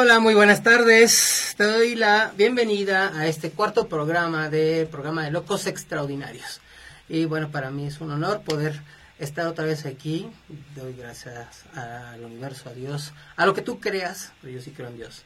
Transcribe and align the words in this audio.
Hola, 0.00 0.20
muy 0.20 0.34
buenas 0.34 0.62
tardes. 0.62 1.54
Te 1.56 1.64
doy 1.64 1.96
la 1.96 2.32
bienvenida 2.36 3.18
a 3.18 3.26
este 3.26 3.50
cuarto 3.50 3.88
programa 3.88 4.48
del 4.48 4.86
programa 4.86 5.24
de 5.24 5.32
Locos 5.32 5.66
Extraordinarios. 5.66 6.60
Y 7.08 7.24
bueno, 7.24 7.50
para 7.50 7.72
mí 7.72 7.84
es 7.88 8.00
un 8.00 8.12
honor 8.12 8.42
poder 8.42 8.80
estar 9.18 9.48
otra 9.48 9.64
vez 9.64 9.86
aquí. 9.86 10.30
Doy 10.76 10.94
gracias 10.94 11.64
al 11.74 12.24
universo, 12.24 12.68
a 12.68 12.74
Dios, 12.74 13.12
a 13.34 13.44
lo 13.44 13.54
que 13.54 13.62
tú 13.62 13.80
creas, 13.80 14.30
pero 14.40 14.54
yo 14.54 14.60
sí 14.60 14.70
creo 14.70 14.86
en 14.86 14.98
Dios, 14.98 15.24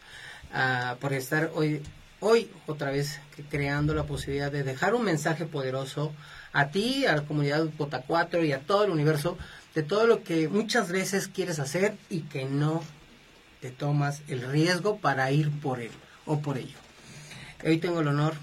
ah, 0.55 0.97
por 1.01 1.13
estar 1.13 1.51
hoy, 1.55 1.83
hoy 2.21 2.51
otra 2.67 2.91
vez 2.91 3.21
creando 3.51 3.93
la 3.93 4.05
posibilidad 4.05 4.51
de 4.51 4.63
dejar 4.63 4.95
un 4.95 5.05
mensaje 5.05 5.45
poderoso 5.45 6.15
a 6.55 6.69
ti, 6.69 7.05
a 7.05 7.17
la 7.17 7.27
comunidad 7.27 7.67
Bota 7.77 8.05
4 8.07 8.43
y 8.43 8.53
a 8.53 8.61
todo 8.61 8.85
el 8.85 8.91
universo 8.91 9.37
de 9.75 9.83
todo 9.83 10.07
lo 10.07 10.23
que 10.23 10.49
muchas 10.49 10.91
veces 10.91 11.29
quieres 11.29 11.59
hacer 11.59 11.95
y 12.09 12.23
que 12.23 12.47
no 12.47 12.83
te 13.63 13.71
tomas 13.71 14.23
el 14.27 14.43
riesgo 14.43 14.99
para 14.99 15.31
ir 15.31 15.49
por 15.61 15.81
él 15.81 15.93
o 16.27 16.41
por 16.41 16.59
ello. 16.59 16.77
Hoy 17.65 17.79
tengo 17.79 18.01
el 18.01 18.09
honor 18.09 18.35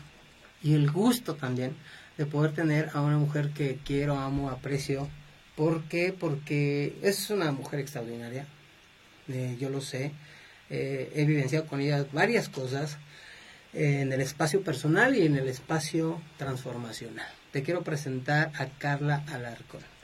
y 0.63 0.73
el 0.73 0.89
gusto 0.89 1.35
también 1.35 1.75
de 2.17 2.25
poder 2.25 2.53
tener 2.53 2.89
a 2.93 3.01
una 3.01 3.17
mujer 3.17 3.49
que 3.49 3.79
quiero, 3.85 4.17
amo, 4.17 4.49
aprecio. 4.49 5.09
¿Por 5.57 5.83
qué? 5.83 6.15
Porque 6.17 6.97
es 7.03 7.29
una 7.29 7.51
mujer 7.51 7.81
extraordinaria, 7.81 8.47
eh, 9.27 9.57
yo 9.59 9.69
lo 9.69 9.81
sé. 9.81 10.13
Eh, 10.69 11.11
he 11.13 11.25
vivenciado 11.25 11.67
con 11.67 11.81
ella 11.81 12.05
varias 12.13 12.47
cosas 12.47 12.97
en 13.73 14.13
el 14.13 14.21
espacio 14.21 14.61
personal 14.63 15.17
y 15.17 15.25
en 15.25 15.35
el 15.35 15.49
espacio 15.49 16.21
transformacional. 16.37 17.27
Te 17.51 17.61
quiero 17.61 17.83
presentar 17.83 18.53
a 18.57 18.67
Carla 18.67 19.25
Alarcón. 19.27 19.98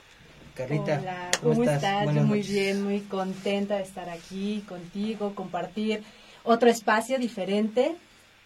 Carlita, 0.56 1.00
Hola, 1.00 1.30
¿cómo, 1.42 1.64
estás? 1.64 2.12
muy 2.14 2.40
bien, 2.40 2.82
muy 2.82 3.00
contenta 3.00 3.76
de 3.76 3.82
estar 3.82 4.08
aquí 4.08 4.64
contigo, 4.66 5.34
compartir 5.34 6.02
otro 6.44 6.70
espacio 6.70 7.18
diferente. 7.18 7.94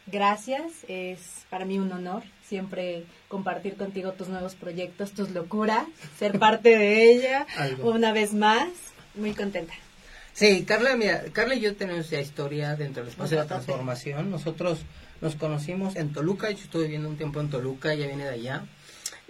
Gracias, 0.06 0.72
es 0.88 1.46
para 1.50 1.64
mí 1.64 1.78
un 1.78 1.92
honor 1.92 2.24
siempre 2.44 3.04
compartir 3.28 3.76
contigo 3.76 4.12
tus 4.12 4.28
nuevos 4.28 4.56
proyectos, 4.56 5.12
tus 5.12 5.30
locuras, 5.30 5.86
ser 6.18 6.40
parte 6.40 6.76
de 6.76 7.12
ella 7.12 7.46
una 7.82 8.12
vez 8.12 8.34
más. 8.34 8.68
Muy 9.14 9.32
contenta. 9.32 9.74
Sí, 10.32 10.64
Carla, 10.64 10.96
mira, 10.96 11.22
Carla 11.32 11.54
y 11.54 11.60
yo 11.60 11.76
tenemos 11.76 12.10
ya 12.10 12.20
historia 12.20 12.74
dentro 12.74 13.02
del 13.02 13.10
espacio 13.12 13.36
de 13.36 13.44
la 13.44 13.48
transformación. 13.48 14.30
Nosotros 14.30 14.80
nos 15.20 15.36
conocimos 15.36 15.94
en 15.94 16.12
Toluca, 16.12 16.50
yo 16.50 16.58
estuve 16.64 16.84
viviendo 16.84 17.08
un 17.08 17.16
tiempo 17.16 17.40
en 17.40 17.50
Toluca, 17.50 17.92
ella 17.92 18.06
viene 18.06 18.24
de 18.24 18.30
allá. 18.30 18.64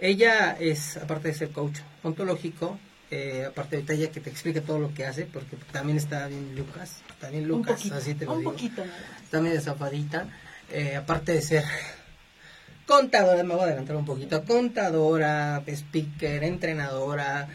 Ella 0.01 0.57
es, 0.59 0.97
aparte 0.97 1.27
de 1.27 1.35
ser 1.35 1.51
coach 1.51 1.77
ontológico, 2.01 2.79
eh, 3.11 3.45
aparte 3.47 3.83
de 3.83 3.93
ella 3.93 4.11
que 4.11 4.19
te 4.19 4.31
explique 4.31 4.59
todo 4.59 4.79
lo 4.79 4.91
que 4.95 5.05
hace, 5.05 5.27
porque 5.27 5.55
también 5.71 5.99
está 5.99 6.25
bien 6.25 6.55
Lucas, 6.55 7.03
también 7.19 7.47
Lucas, 7.47 7.91
así 7.91 8.15
te 8.15 8.25
lo 8.25 8.33
un 8.33 8.43
Poquito, 8.43 8.83
también 9.29 9.53
de 9.53 9.61
zafadita, 9.61 10.25
eh, 10.71 10.95
aparte 10.95 11.33
de 11.33 11.41
ser 11.43 11.63
contadora, 12.87 13.43
me 13.43 13.53
voy 13.53 13.61
a 13.61 13.65
adelantar 13.65 13.95
un 13.95 14.05
poquito, 14.05 14.43
contadora, 14.43 15.61
speaker, 15.67 16.45
entrenadora, 16.45 17.47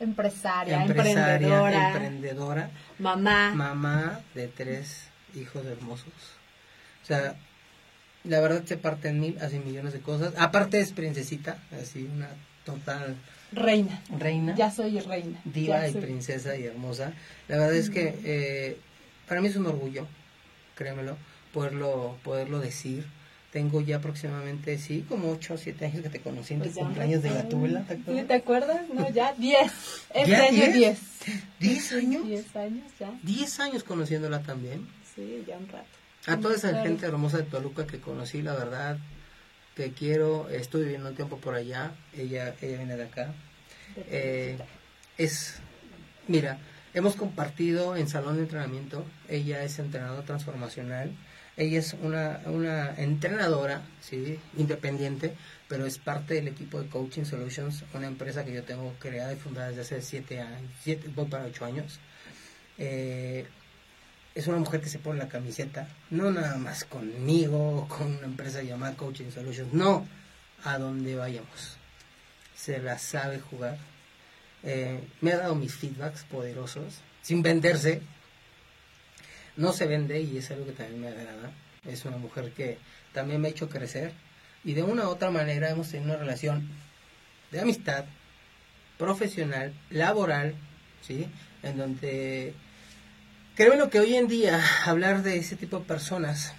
empresaria, 0.00 0.84
emprendedora, 0.84 1.88
emprendedora, 1.88 2.70
mamá, 2.98 3.52
mamá 3.54 4.20
de 4.34 4.48
tres 4.48 5.08
hijos 5.34 5.66
hermosos. 5.66 6.14
O 7.02 7.06
sea, 7.06 7.36
la 8.24 8.40
verdad 8.40 8.64
se 8.64 8.76
parte 8.76 9.08
en 9.08 9.20
mil, 9.20 9.38
hace 9.40 9.60
millones 9.60 9.92
de 9.92 10.00
cosas. 10.00 10.34
Aparte 10.36 10.80
es 10.80 10.92
princesita, 10.92 11.58
así 11.80 12.08
una 12.12 12.28
total 12.64 13.16
reina. 13.52 14.02
Reina. 14.18 14.54
Ya 14.54 14.70
soy 14.70 14.98
reina. 15.00 15.40
Diva 15.44 15.86
y 15.88 15.92
princesa 15.92 16.56
y 16.56 16.64
hermosa. 16.64 17.12
La 17.48 17.58
verdad 17.58 17.76
es 17.76 17.90
que 17.90 18.18
eh, 18.24 18.78
para 19.28 19.40
mí 19.40 19.48
es 19.48 19.56
un 19.56 19.66
orgullo, 19.66 20.06
créemelo, 20.74 21.16
poderlo, 21.52 22.18
poderlo 22.22 22.60
decir. 22.60 23.04
Tengo 23.52 23.80
ya 23.80 23.98
aproximadamente, 23.98 24.78
sí, 24.78 25.06
como 25.08 25.30
8 25.30 25.54
o 25.54 25.56
7 25.56 25.86
años 25.86 26.02
que 26.02 26.08
te 26.08 26.20
conocí 26.20 26.54
en 26.54 26.60
tu 26.62 26.70
pues 26.70 26.76
cumpleaños 26.76 27.22
de 27.22 27.28
Gatúbela, 27.28 27.84
¿te 27.84 27.94
acuerdas? 27.94 28.26
¿te 28.26 28.34
acuerdas? 28.34 28.80
No, 28.92 29.08
ya 29.10 29.32
10. 29.34 29.72
Este 30.14 30.34
año 30.34 30.72
10. 30.72 30.98
¿10 31.60 31.98
años? 31.98 32.26
10 32.26 32.56
años 32.56 32.92
ya. 32.98 33.12
10 33.22 33.60
años 33.60 33.84
conociéndola 33.84 34.42
también. 34.42 34.88
Sí, 35.14 35.44
ya 35.46 35.56
un 35.56 35.68
rato. 35.68 36.03
A 36.26 36.38
toda 36.38 36.54
esa 36.54 36.82
gente 36.82 37.04
hermosa 37.06 37.38
de 37.38 37.42
Toluca 37.42 37.86
que 37.86 38.00
conocí, 38.00 38.40
la 38.40 38.54
verdad, 38.54 38.98
que 39.74 39.92
quiero, 39.92 40.48
estoy 40.48 40.84
viviendo 40.84 41.10
un 41.10 41.14
tiempo 41.14 41.36
por 41.38 41.54
allá, 41.54 41.92
ella, 42.16 42.54
ella 42.62 42.78
viene 42.78 42.96
de 42.96 43.04
acá. 43.04 43.34
Eh, 43.96 44.56
es, 45.18 45.56
mira, 46.26 46.58
hemos 46.94 47.14
compartido 47.16 47.94
en 47.96 48.08
salón 48.08 48.36
de 48.36 48.42
entrenamiento, 48.42 49.04
ella 49.28 49.64
es 49.64 49.78
entrenadora 49.78 50.24
transformacional, 50.24 51.12
ella 51.58 51.78
es 51.78 51.94
una, 52.00 52.40
una 52.46 52.94
entrenadora, 52.96 53.82
¿sí? 54.00 54.38
independiente, 54.56 55.34
pero 55.68 55.84
es 55.84 55.98
parte 55.98 56.34
del 56.34 56.48
equipo 56.48 56.80
de 56.80 56.88
Coaching 56.88 57.24
Solutions, 57.24 57.84
una 57.92 58.06
empresa 58.06 58.44
que 58.44 58.54
yo 58.54 58.62
tengo 58.64 58.94
creada 58.98 59.34
y 59.34 59.36
fundada 59.36 59.68
desde 59.68 59.82
hace 59.82 60.00
siete 60.00 60.40
años, 60.40 60.70
siete, 60.82 61.08
voy 61.14 61.26
para 61.26 61.44
ocho 61.44 61.66
años. 61.66 62.00
Eh, 62.78 63.46
es 64.34 64.46
una 64.48 64.58
mujer 64.58 64.80
que 64.80 64.88
se 64.88 64.98
pone 64.98 65.18
la 65.18 65.28
camiseta, 65.28 65.88
no 66.10 66.30
nada 66.30 66.56
más 66.56 66.84
conmigo, 66.84 67.86
con 67.88 68.16
una 68.16 68.26
empresa 68.26 68.62
llamada 68.62 68.96
Coaching 68.96 69.30
Solutions, 69.30 69.72
no, 69.72 70.06
a 70.64 70.78
donde 70.78 71.14
vayamos. 71.14 71.76
Se 72.56 72.78
la 72.78 72.98
sabe 72.98 73.38
jugar. 73.38 73.78
Eh, 74.64 75.00
me 75.20 75.32
ha 75.32 75.36
dado 75.36 75.54
mis 75.54 75.74
feedbacks 75.74 76.24
poderosos, 76.24 77.00
sin 77.22 77.42
venderse. 77.42 78.02
No 79.56 79.72
se 79.72 79.86
vende 79.86 80.20
y 80.20 80.38
es 80.38 80.50
algo 80.50 80.66
que 80.66 80.72
también 80.72 81.00
me 81.00 81.08
agrada. 81.08 81.52
Es 81.86 82.04
una 82.04 82.16
mujer 82.16 82.52
que 82.52 82.78
también 83.12 83.40
me 83.40 83.48
ha 83.48 83.50
hecho 83.52 83.68
crecer 83.68 84.12
y 84.64 84.72
de 84.72 84.82
una 84.82 85.04
u 85.04 85.10
otra 85.10 85.30
manera 85.30 85.70
hemos 85.70 85.90
tenido 85.90 86.10
una 86.10 86.18
relación 86.18 86.68
de 87.52 87.60
amistad, 87.60 88.06
profesional, 88.98 89.72
laboral, 89.90 90.54
¿sí? 91.02 91.28
En 91.62 91.76
donde 91.76 92.54
Creo 93.56 93.88
que 93.88 94.00
hoy 94.00 94.16
en 94.16 94.26
día 94.26 94.60
hablar 94.84 95.22
de 95.22 95.36
ese 95.36 95.54
tipo 95.54 95.78
de 95.78 95.84
personas 95.84 96.52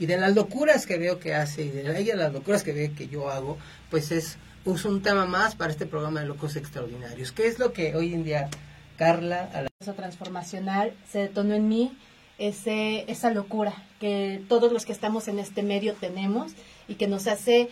y 0.00 0.06
de 0.06 0.16
las 0.16 0.34
locuras 0.34 0.84
que 0.84 0.98
veo 0.98 1.20
que 1.20 1.32
hace 1.32 1.62
y 1.62 1.68
de 1.68 1.96
ella 1.96 2.16
las 2.16 2.32
locuras 2.32 2.64
que 2.64 2.72
ve 2.72 2.90
que 2.92 3.06
yo 3.06 3.30
hago, 3.30 3.56
pues 3.88 4.10
es, 4.10 4.36
un 4.64 5.00
tema 5.00 5.26
más 5.26 5.54
para 5.54 5.70
este 5.70 5.86
programa 5.86 6.20
de 6.20 6.26
Locos 6.26 6.56
Extraordinarios. 6.56 7.30
¿Qué 7.30 7.46
es 7.46 7.60
lo 7.60 7.72
que 7.72 7.94
hoy 7.94 8.14
en 8.14 8.24
día 8.24 8.48
Carla... 8.96 9.48
A 9.54 9.62
la... 9.62 9.94
transformacional 9.94 10.94
se 11.08 11.20
detonó 11.20 11.54
en 11.54 11.68
mí 11.68 11.96
ese, 12.38 13.04
esa 13.08 13.30
locura 13.30 13.72
que 14.00 14.42
todos 14.48 14.72
los 14.72 14.86
que 14.86 14.92
estamos 14.92 15.28
en 15.28 15.38
este 15.38 15.62
medio 15.62 15.94
tenemos 15.94 16.50
y 16.88 16.96
que 16.96 17.06
nos 17.06 17.28
hace 17.28 17.68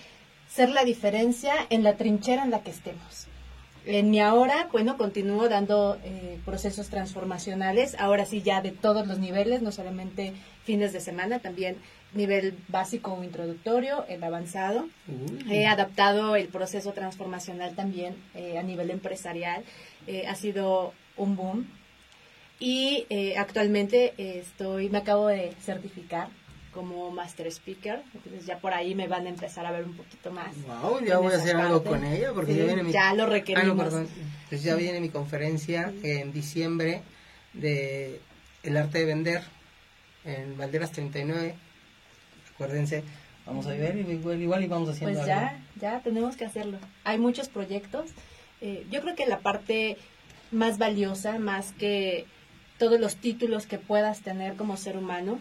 ser 0.48 0.68
la 0.68 0.84
diferencia 0.84 1.52
en 1.68 1.82
la 1.82 1.96
trinchera 1.96 2.44
en 2.44 2.52
la 2.52 2.62
que 2.62 2.70
estemos. 2.70 3.26
En 3.84 4.10
mi 4.10 4.20
ahora, 4.20 4.68
bueno, 4.70 4.96
continúo 4.96 5.48
dando 5.48 5.98
eh, 6.04 6.38
procesos 6.44 6.88
transformacionales, 6.88 7.96
ahora 7.98 8.26
sí 8.26 8.40
ya 8.40 8.62
de 8.62 8.70
todos 8.70 9.06
los 9.08 9.18
niveles, 9.18 9.60
no 9.60 9.72
solamente 9.72 10.34
fines 10.64 10.92
de 10.92 11.00
semana, 11.00 11.40
también 11.40 11.76
nivel 12.14 12.54
básico 12.68 13.12
o 13.12 13.24
introductorio, 13.24 14.04
el 14.08 14.22
avanzado. 14.22 14.86
He 15.50 15.66
adaptado 15.66 16.36
el 16.36 16.48
proceso 16.48 16.92
transformacional 16.92 17.74
también 17.74 18.14
eh, 18.34 18.58
a 18.58 18.62
nivel 18.62 18.90
empresarial. 18.90 19.64
Eh, 20.06 20.26
ha 20.28 20.34
sido 20.34 20.92
un 21.16 21.36
boom. 21.36 21.66
Y 22.60 23.06
actualmente 23.36 24.12
estoy, 24.16 24.88
me 24.88 24.98
acabo 24.98 25.26
de 25.26 25.52
certificar 25.60 26.28
como 26.72 27.10
Master 27.10 27.46
Speaker. 27.46 28.02
Entonces 28.14 28.46
ya 28.46 28.58
por 28.58 28.72
ahí 28.72 28.94
me 28.94 29.08
van 29.08 29.26
a 29.26 29.28
empezar 29.28 29.66
a 29.66 29.70
ver 29.70 29.84
un 29.84 29.96
poquito 29.96 30.30
más. 30.30 30.54
Wow, 30.66 31.04
ya 31.04 31.18
voy 31.18 31.32
a 31.32 31.36
hacer 31.36 31.56
algo 31.56 31.82
con 31.84 32.04
ella 32.04 32.32
porque 32.34 32.54
ya 32.54 32.64
viene 32.64 32.82
mi... 32.82 32.92
Ya 32.92 33.14
lo 33.14 33.26
requerimos. 33.26 33.94
Ah, 33.94 34.04
Entonces 34.44 34.62
ya 34.62 34.74
viene 34.74 35.00
mi 35.00 35.10
conferencia 35.10 35.92
en 36.02 36.32
diciembre 36.32 37.02
de 37.52 38.20
El 38.62 38.76
Arte 38.76 39.00
de 39.00 39.04
Vender 39.04 39.42
en 40.24 40.56
Valderas 40.56 40.92
39. 40.92 41.54
Acuérdense, 42.54 43.02
vamos 43.46 43.66
a 43.66 43.70
ver, 43.70 43.96
igual, 43.96 44.40
igual 44.40 44.64
y 44.64 44.66
vamos 44.66 44.88
haciendo 44.88 45.18
Pues 45.18 45.26
ya, 45.26 45.60
ya 45.80 46.00
tenemos 46.00 46.36
que 46.36 46.44
hacerlo. 46.44 46.78
Hay 47.04 47.18
muchos 47.18 47.48
proyectos. 47.48 48.10
Eh, 48.60 48.86
yo 48.90 49.00
creo 49.00 49.16
que 49.16 49.26
la 49.26 49.40
parte 49.40 49.96
más 50.50 50.78
valiosa, 50.78 51.38
más 51.38 51.72
que 51.72 52.26
todos 52.78 53.00
los 53.00 53.16
títulos 53.16 53.66
que 53.66 53.78
puedas 53.78 54.20
tener 54.20 54.54
como 54.54 54.76
ser 54.76 54.96
humano, 54.96 55.38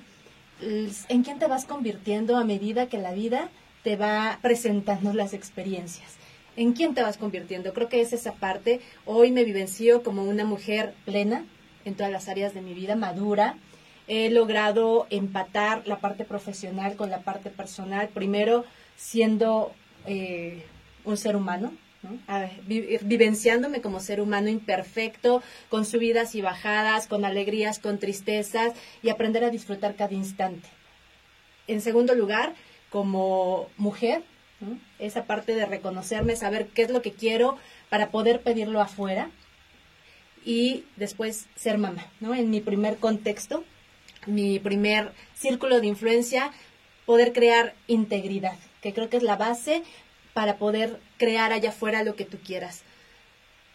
en 0.61 1.23
quién 1.23 1.39
te 1.39 1.47
vas 1.47 1.65
convirtiendo 1.65 2.37
a 2.37 2.43
medida 2.43 2.87
que 2.87 2.97
la 2.97 3.13
vida 3.13 3.49
te 3.83 3.95
va 3.95 4.39
presentando 4.41 5.13
las 5.13 5.33
experiencias. 5.33 6.15
¿En 6.55 6.73
quién 6.73 6.93
te 6.93 7.01
vas 7.01 7.17
convirtiendo? 7.17 7.73
Creo 7.73 7.89
que 7.89 8.01
es 8.01 8.13
esa 8.13 8.33
parte. 8.33 8.81
Hoy 9.05 9.31
me 9.31 9.43
vivencio 9.43 10.03
como 10.03 10.23
una 10.23 10.45
mujer 10.45 10.93
plena 11.05 11.45
en 11.85 11.95
todas 11.95 12.11
las 12.11 12.27
áreas 12.27 12.53
de 12.53 12.61
mi 12.61 12.73
vida, 12.73 12.95
madura. 12.95 13.55
He 14.07 14.29
logrado 14.29 15.07
empatar 15.09 15.87
la 15.87 15.99
parte 15.99 16.25
profesional 16.25 16.95
con 16.95 17.09
la 17.09 17.21
parte 17.21 17.49
personal. 17.49 18.09
Primero, 18.09 18.65
siendo 18.97 19.71
eh, 20.05 20.63
un 21.05 21.17
ser 21.17 21.35
humano, 21.35 21.71
vivenciándome 22.65 23.81
como 23.81 23.99
ser 23.99 24.21
humano 24.21 24.49
imperfecto, 24.49 25.43
con 25.69 25.85
subidas 25.85 26.35
y 26.35 26.41
bajadas, 26.41 27.07
con 27.07 27.25
alegrías, 27.25 27.79
con 27.79 27.99
tristezas, 27.99 28.73
y 29.03 29.09
aprender 29.09 29.43
a 29.43 29.49
disfrutar 29.49 29.95
cada 29.95 30.13
instante. 30.13 30.67
En 31.67 31.81
segundo 31.81 32.15
lugar, 32.15 32.55
como 32.89 33.69
mujer, 33.77 34.23
esa 34.99 35.25
parte 35.25 35.55
de 35.55 35.65
reconocerme, 35.65 36.35
saber 36.35 36.67
qué 36.67 36.83
es 36.83 36.89
lo 36.89 37.01
que 37.01 37.13
quiero 37.13 37.57
para 37.89 38.09
poder 38.09 38.41
pedirlo 38.41 38.81
afuera, 38.81 39.29
y 40.43 40.85
después 40.95 41.47
ser 41.55 41.77
mamá, 41.77 42.07
¿no? 42.19 42.33
En 42.33 42.49
mi 42.49 42.61
primer 42.61 42.97
contexto, 42.97 43.63
mi 44.25 44.59
primer 44.59 45.11
círculo 45.35 45.79
de 45.79 45.87
influencia, 45.87 46.51
poder 47.05 47.31
crear 47.31 47.75
integridad, 47.87 48.57
que 48.81 48.93
creo 48.93 49.09
que 49.09 49.17
es 49.17 49.23
la 49.23 49.35
base 49.35 49.83
para 50.33 50.57
poder 50.57 50.99
crear 51.17 51.51
allá 51.53 51.69
afuera 51.69 52.03
lo 52.03 52.15
que 52.15 52.25
tú 52.25 52.37
quieras. 52.37 52.83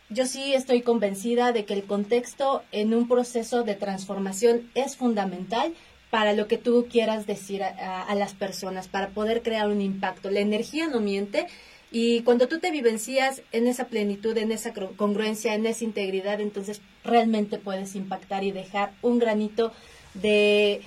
Yo 0.08 0.26
sí 0.26 0.54
estoy 0.54 0.82
convencida 0.82 1.52
de 1.52 1.64
que 1.64 1.74
el 1.74 1.84
contexto 1.84 2.62
en 2.70 2.94
un 2.94 3.08
proceso 3.08 3.64
de 3.64 3.74
transformación 3.74 4.70
es 4.74 4.96
fundamental 4.96 5.74
para 6.10 6.32
lo 6.32 6.46
que 6.46 6.58
tú 6.58 6.86
quieras 6.90 7.26
decir 7.26 7.64
a, 7.64 8.14
las 8.14 8.32
personas, 8.32 8.86
para 8.86 9.08
poder 9.08 9.42
crear 9.42 9.68
un 9.68 9.80
impacto. 9.80 10.30
La 10.30 10.40
energía 10.40 10.86
no 10.86 11.00
miente 11.00 11.48
y 11.90 12.22
cuando 12.22 12.46
tú 12.46 12.60
te 12.60 12.70
vivencias 12.70 13.42
en 13.50 13.66
esa 13.66 13.86
plenitud, 13.86 14.36
en 14.38 14.52
esa 14.52 14.72
congruencia, 14.96 15.54
en 15.54 15.66
esa 15.66 15.84
integridad, 15.84 16.40
entonces 16.40 16.80
realmente 17.02 17.58
puedes 17.58 17.96
impactar 17.96 18.44
y 18.44 18.52
dejar 18.52 18.92
un 19.02 19.18
granito 19.18 19.72
de 20.14 20.82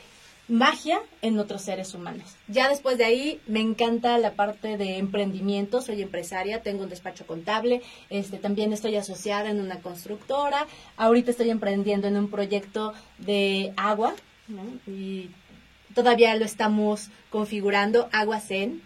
magia 0.50 1.00
en 1.22 1.38
otros 1.38 1.62
seres 1.62 1.94
humanos. 1.94 2.36
Ya 2.48 2.68
después 2.68 2.98
de 2.98 3.06
ahí 3.06 3.40
me 3.46 3.62
encanta 3.62 4.18
la 4.18 4.34
parte 4.34 4.78
de 4.78 4.98
emprendimiento, 4.98 5.82
soy 5.82 6.02
empresaria, 6.02 6.64
tengo 6.64 6.84
un 6.84 6.90
despacho 6.90 7.26
contable, 7.26 7.82
este 8.10 8.38
también 8.38 8.74
estoy 8.74 8.96
asociada 8.96 9.52
en 9.52 9.62
una 9.62 9.80
constructora, 9.80 10.66
ahorita 10.98 11.32
estoy 11.32 11.52
emprendiendo 11.52 12.08
en 12.08 12.18
un 12.18 12.30
proyecto 12.30 12.94
de 13.20 13.74
agua 13.78 14.16
y 14.88 15.30
todavía 15.94 16.36
lo 16.36 16.46
estamos 16.46 17.10
configurando, 17.30 18.10
Agua 18.12 18.40
Zen, 18.40 18.82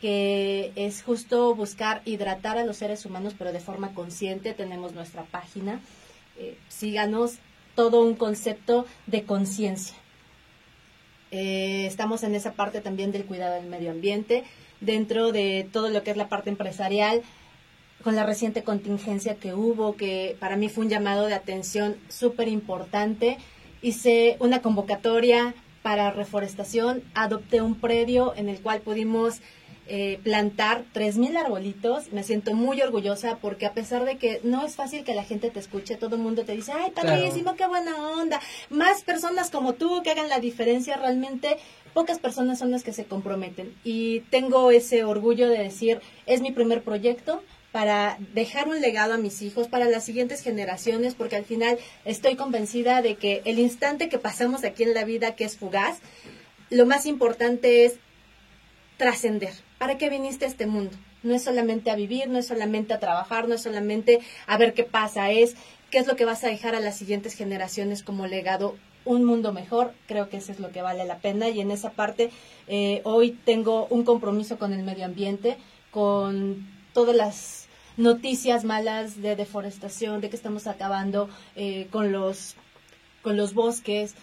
que 0.00 0.72
es 0.76 1.02
justo 1.02 1.56
buscar 1.56 2.02
hidratar 2.04 2.56
a 2.56 2.64
los 2.64 2.76
seres 2.76 3.04
humanos 3.04 3.34
pero 3.36 3.52
de 3.52 3.58
forma 3.58 3.94
consciente, 3.94 4.54
tenemos 4.54 4.92
nuestra 4.92 5.24
página, 5.24 5.80
eh, 6.36 6.56
síganos, 6.68 7.38
todo 7.74 8.02
un 8.02 8.14
concepto 8.14 8.86
de 9.06 9.24
conciencia 9.24 9.96
eh, 11.30 11.86
estamos 11.86 12.22
en 12.22 12.34
esa 12.34 12.52
parte 12.52 12.80
también 12.80 13.12
del 13.12 13.24
cuidado 13.24 13.54
del 13.54 13.66
medio 13.66 13.90
ambiente, 13.90 14.44
dentro 14.80 15.32
de 15.32 15.68
todo 15.72 15.90
lo 15.90 16.02
que 16.02 16.10
es 16.10 16.16
la 16.16 16.28
parte 16.28 16.50
empresarial, 16.50 17.22
con 18.02 18.14
la 18.16 18.24
reciente 18.24 18.62
contingencia 18.62 19.34
que 19.34 19.54
hubo, 19.54 19.96
que 19.96 20.36
para 20.38 20.56
mí 20.56 20.68
fue 20.68 20.84
un 20.84 20.90
llamado 20.90 21.26
de 21.26 21.34
atención 21.34 21.96
súper 22.08 22.48
importante. 22.48 23.38
Hice 23.82 24.36
una 24.40 24.62
convocatoria 24.62 25.54
para 25.82 26.10
reforestación, 26.10 27.02
adopté 27.14 27.60
un 27.60 27.74
predio 27.74 28.34
en 28.36 28.48
el 28.48 28.60
cual 28.60 28.80
pudimos 28.80 29.40
eh, 29.88 30.20
plantar 30.22 30.84
3.000 30.94 31.36
arbolitos. 31.36 32.12
Me 32.12 32.22
siento 32.22 32.54
muy 32.54 32.80
orgullosa 32.82 33.38
porque 33.40 33.66
a 33.66 33.72
pesar 33.72 34.04
de 34.04 34.18
que 34.18 34.40
no 34.42 34.64
es 34.64 34.76
fácil 34.76 35.04
que 35.04 35.14
la 35.14 35.24
gente 35.24 35.50
te 35.50 35.60
escuche, 35.60 35.96
todo 35.96 36.16
el 36.16 36.22
mundo 36.22 36.44
te 36.44 36.52
dice, 36.52 36.72
ay, 36.72 36.90
padrísimo, 36.90 37.56
qué 37.56 37.66
buena 37.66 37.96
onda. 38.10 38.40
Más 38.70 39.02
personas 39.02 39.50
como 39.50 39.74
tú 39.74 40.02
que 40.02 40.10
hagan 40.10 40.28
la 40.28 40.40
diferencia, 40.40 40.96
realmente 40.96 41.56
pocas 41.94 42.18
personas 42.18 42.58
son 42.58 42.70
las 42.70 42.84
que 42.84 42.92
se 42.92 43.06
comprometen. 43.06 43.74
Y 43.82 44.20
tengo 44.30 44.70
ese 44.70 45.04
orgullo 45.04 45.48
de 45.48 45.58
decir, 45.58 46.00
es 46.26 46.40
mi 46.40 46.52
primer 46.52 46.82
proyecto 46.82 47.42
para 47.72 48.18
dejar 48.34 48.68
un 48.68 48.80
legado 48.80 49.14
a 49.14 49.18
mis 49.18 49.42
hijos, 49.42 49.68
para 49.68 49.86
las 49.86 50.04
siguientes 50.04 50.42
generaciones, 50.42 51.14
porque 51.14 51.36
al 51.36 51.44
final 51.44 51.78
estoy 52.04 52.36
convencida 52.36 53.02
de 53.02 53.16
que 53.16 53.42
el 53.44 53.58
instante 53.58 54.08
que 54.08 54.18
pasamos 54.18 54.64
aquí 54.64 54.82
en 54.82 54.94
la 54.94 55.04
vida, 55.04 55.34
que 55.34 55.44
es 55.44 55.56
fugaz, 55.56 55.98
lo 56.70 56.86
más 56.86 57.06
importante 57.06 57.84
es 57.84 57.96
trascender. 58.96 59.52
¿Para 59.78 59.96
qué 59.96 60.10
viniste 60.10 60.44
a 60.44 60.48
este 60.48 60.66
mundo? 60.66 60.96
No 61.22 61.34
es 61.34 61.42
solamente 61.42 61.90
a 61.90 61.96
vivir, 61.96 62.28
no 62.28 62.38
es 62.38 62.46
solamente 62.46 62.94
a 62.94 63.00
trabajar, 63.00 63.48
no 63.48 63.54
es 63.54 63.62
solamente 63.62 64.20
a 64.46 64.58
ver 64.58 64.74
qué 64.74 64.84
pasa, 64.84 65.30
es 65.30 65.54
qué 65.90 65.98
es 65.98 66.06
lo 66.06 66.16
que 66.16 66.24
vas 66.24 66.44
a 66.44 66.48
dejar 66.48 66.74
a 66.74 66.80
las 66.80 66.96
siguientes 66.96 67.34
generaciones 67.34 68.02
como 68.02 68.26
legado 68.26 68.76
un 69.04 69.24
mundo 69.24 69.52
mejor, 69.52 69.94
creo 70.06 70.28
que 70.28 70.36
eso 70.36 70.52
es 70.52 70.60
lo 70.60 70.70
que 70.70 70.82
vale 70.82 71.04
la 71.04 71.18
pena. 71.18 71.48
Y 71.48 71.60
en 71.60 71.70
esa 71.70 71.90
parte 71.90 72.30
eh, 72.66 73.00
hoy 73.04 73.32
tengo 73.44 73.86
un 73.86 74.04
compromiso 74.04 74.58
con 74.58 74.72
el 74.72 74.82
medio 74.82 75.04
ambiente, 75.04 75.56
con 75.90 76.68
todas 76.92 77.16
las 77.16 77.68
noticias 77.96 78.64
malas 78.64 79.20
de 79.20 79.34
deforestación, 79.34 80.20
de 80.20 80.30
que 80.30 80.36
estamos 80.36 80.66
acabando 80.66 81.28
eh, 81.56 81.88
con 81.90 82.12
los 82.12 82.54
con 83.22 83.36
los 83.36 83.54
bosques, 83.54 84.14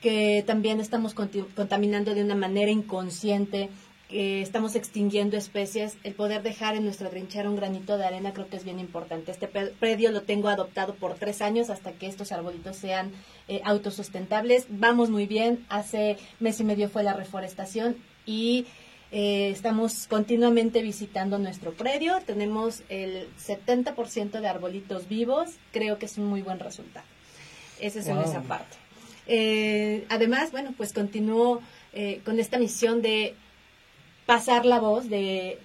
que 0.00 0.44
también 0.46 0.80
estamos 0.80 1.14
contaminando 1.14 2.14
de 2.14 2.22
una 2.22 2.36
manera 2.36 2.70
inconsciente, 2.70 3.68
estamos 4.10 4.74
extinguiendo 4.74 5.36
especies, 5.36 5.96
el 6.04 6.14
poder 6.14 6.42
dejar 6.42 6.76
en 6.76 6.84
nuestra 6.84 7.08
trinchera 7.08 7.48
un 7.48 7.56
granito 7.56 7.96
de 7.96 8.04
arena 8.04 8.32
creo 8.32 8.48
que 8.48 8.56
es 8.56 8.64
bien 8.64 8.78
importante. 8.78 9.32
Este 9.32 9.48
predio 9.48 10.12
lo 10.12 10.22
tengo 10.22 10.48
adoptado 10.48 10.94
por 10.94 11.14
tres 11.14 11.40
años 11.42 11.70
hasta 11.70 11.92
que 11.92 12.06
estos 12.06 12.30
arbolitos 12.30 12.76
sean 12.76 13.12
eh, 13.48 13.60
autosustentables. 13.64 14.66
Vamos 14.68 15.10
muy 15.10 15.26
bien, 15.26 15.64
hace 15.68 16.18
mes 16.38 16.60
y 16.60 16.64
medio 16.64 16.88
fue 16.88 17.02
la 17.02 17.14
reforestación 17.14 17.96
y 18.26 18.66
eh, 19.10 19.50
estamos 19.50 20.06
continuamente 20.06 20.82
visitando 20.82 21.38
nuestro 21.38 21.72
predio. 21.72 22.18
Tenemos 22.26 22.82
el 22.90 23.28
70% 23.38 24.40
de 24.40 24.48
arbolitos 24.48 25.08
vivos, 25.08 25.50
creo 25.72 25.98
que 25.98 26.06
es 26.06 26.18
un 26.18 26.26
muy 26.26 26.42
buen 26.42 26.60
resultado. 26.60 27.06
Esa 27.80 28.00
es 28.00 28.06
en 28.06 28.18
esa 28.18 28.42
parte. 28.42 28.76
Eh, 29.26 30.04
además, 30.10 30.52
bueno, 30.52 30.74
pues 30.76 30.92
continúo 30.92 31.62
con 32.24 32.40
esta 32.40 32.58
misión 32.58 33.02
de 33.02 33.36
pasar 34.26 34.64
la 34.64 34.80
voz 34.80 35.08
de 35.08 35.58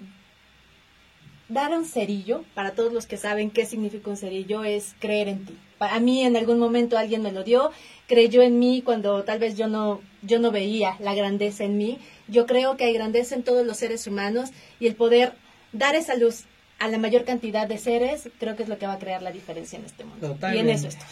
dar 1.50 1.72
un 1.72 1.86
cerillo, 1.86 2.44
para 2.54 2.72
todos 2.72 2.94
los 2.94 3.08
que 3.08 3.18
saben 3.18 3.50
qué 3.50 3.66
significa 3.66 4.10
un 4.10 4.18
cerillo, 4.18 4.64
es 4.64 4.96
creer 5.00 5.28
en 5.28 5.46
ti. 5.46 5.58
A 5.80 6.00
mí 6.00 6.24
en 6.24 6.38
algún 6.38 6.60
momento 6.60 6.98
alguien 6.98 7.24
me 7.24 7.32
lo 7.32 7.44
dio, 7.44 7.72
creyó 8.08 8.42
en 8.42 8.60
mí 8.60 8.82
cuando 8.84 9.24
tal 9.24 9.40
vez 9.40 9.58
yo 9.58 9.68
no, 9.68 10.02
yo 10.22 10.40
no 10.40 10.52
veía 10.52 10.96
la 11.00 11.16
grandeza 11.16 11.64
en 11.64 11.78
mí. 11.78 11.98
Yo 12.28 12.46
creo 12.46 12.78
que 12.78 12.86
hay 12.86 12.94
grandeza 12.94 13.36
en 13.36 13.44
todos 13.44 13.66
los 13.66 13.78
seres 13.78 14.06
humanos 14.06 14.52
y 14.80 14.88
el 14.88 14.96
poder 14.96 15.34
dar 15.72 15.96
esa 15.96 16.16
luz 16.16 16.44
a 16.80 16.88
la 16.88 16.98
mayor 16.98 17.26
cantidad 17.26 17.68
de 17.68 17.78
seres, 17.78 18.30
creo 18.40 18.56
que 18.56 18.64
es 18.64 18.70
lo 18.70 18.78
que 18.78 18.88
va 18.88 18.94
a 18.94 19.00
crear 19.00 19.22
la 19.22 19.32
diferencia 19.32 19.80
en 19.80 19.86
este 19.86 20.06
mundo. 20.06 20.38
Y 20.54 20.58
en 20.58 20.70
eso 20.70 20.88
estoy. 20.88 21.08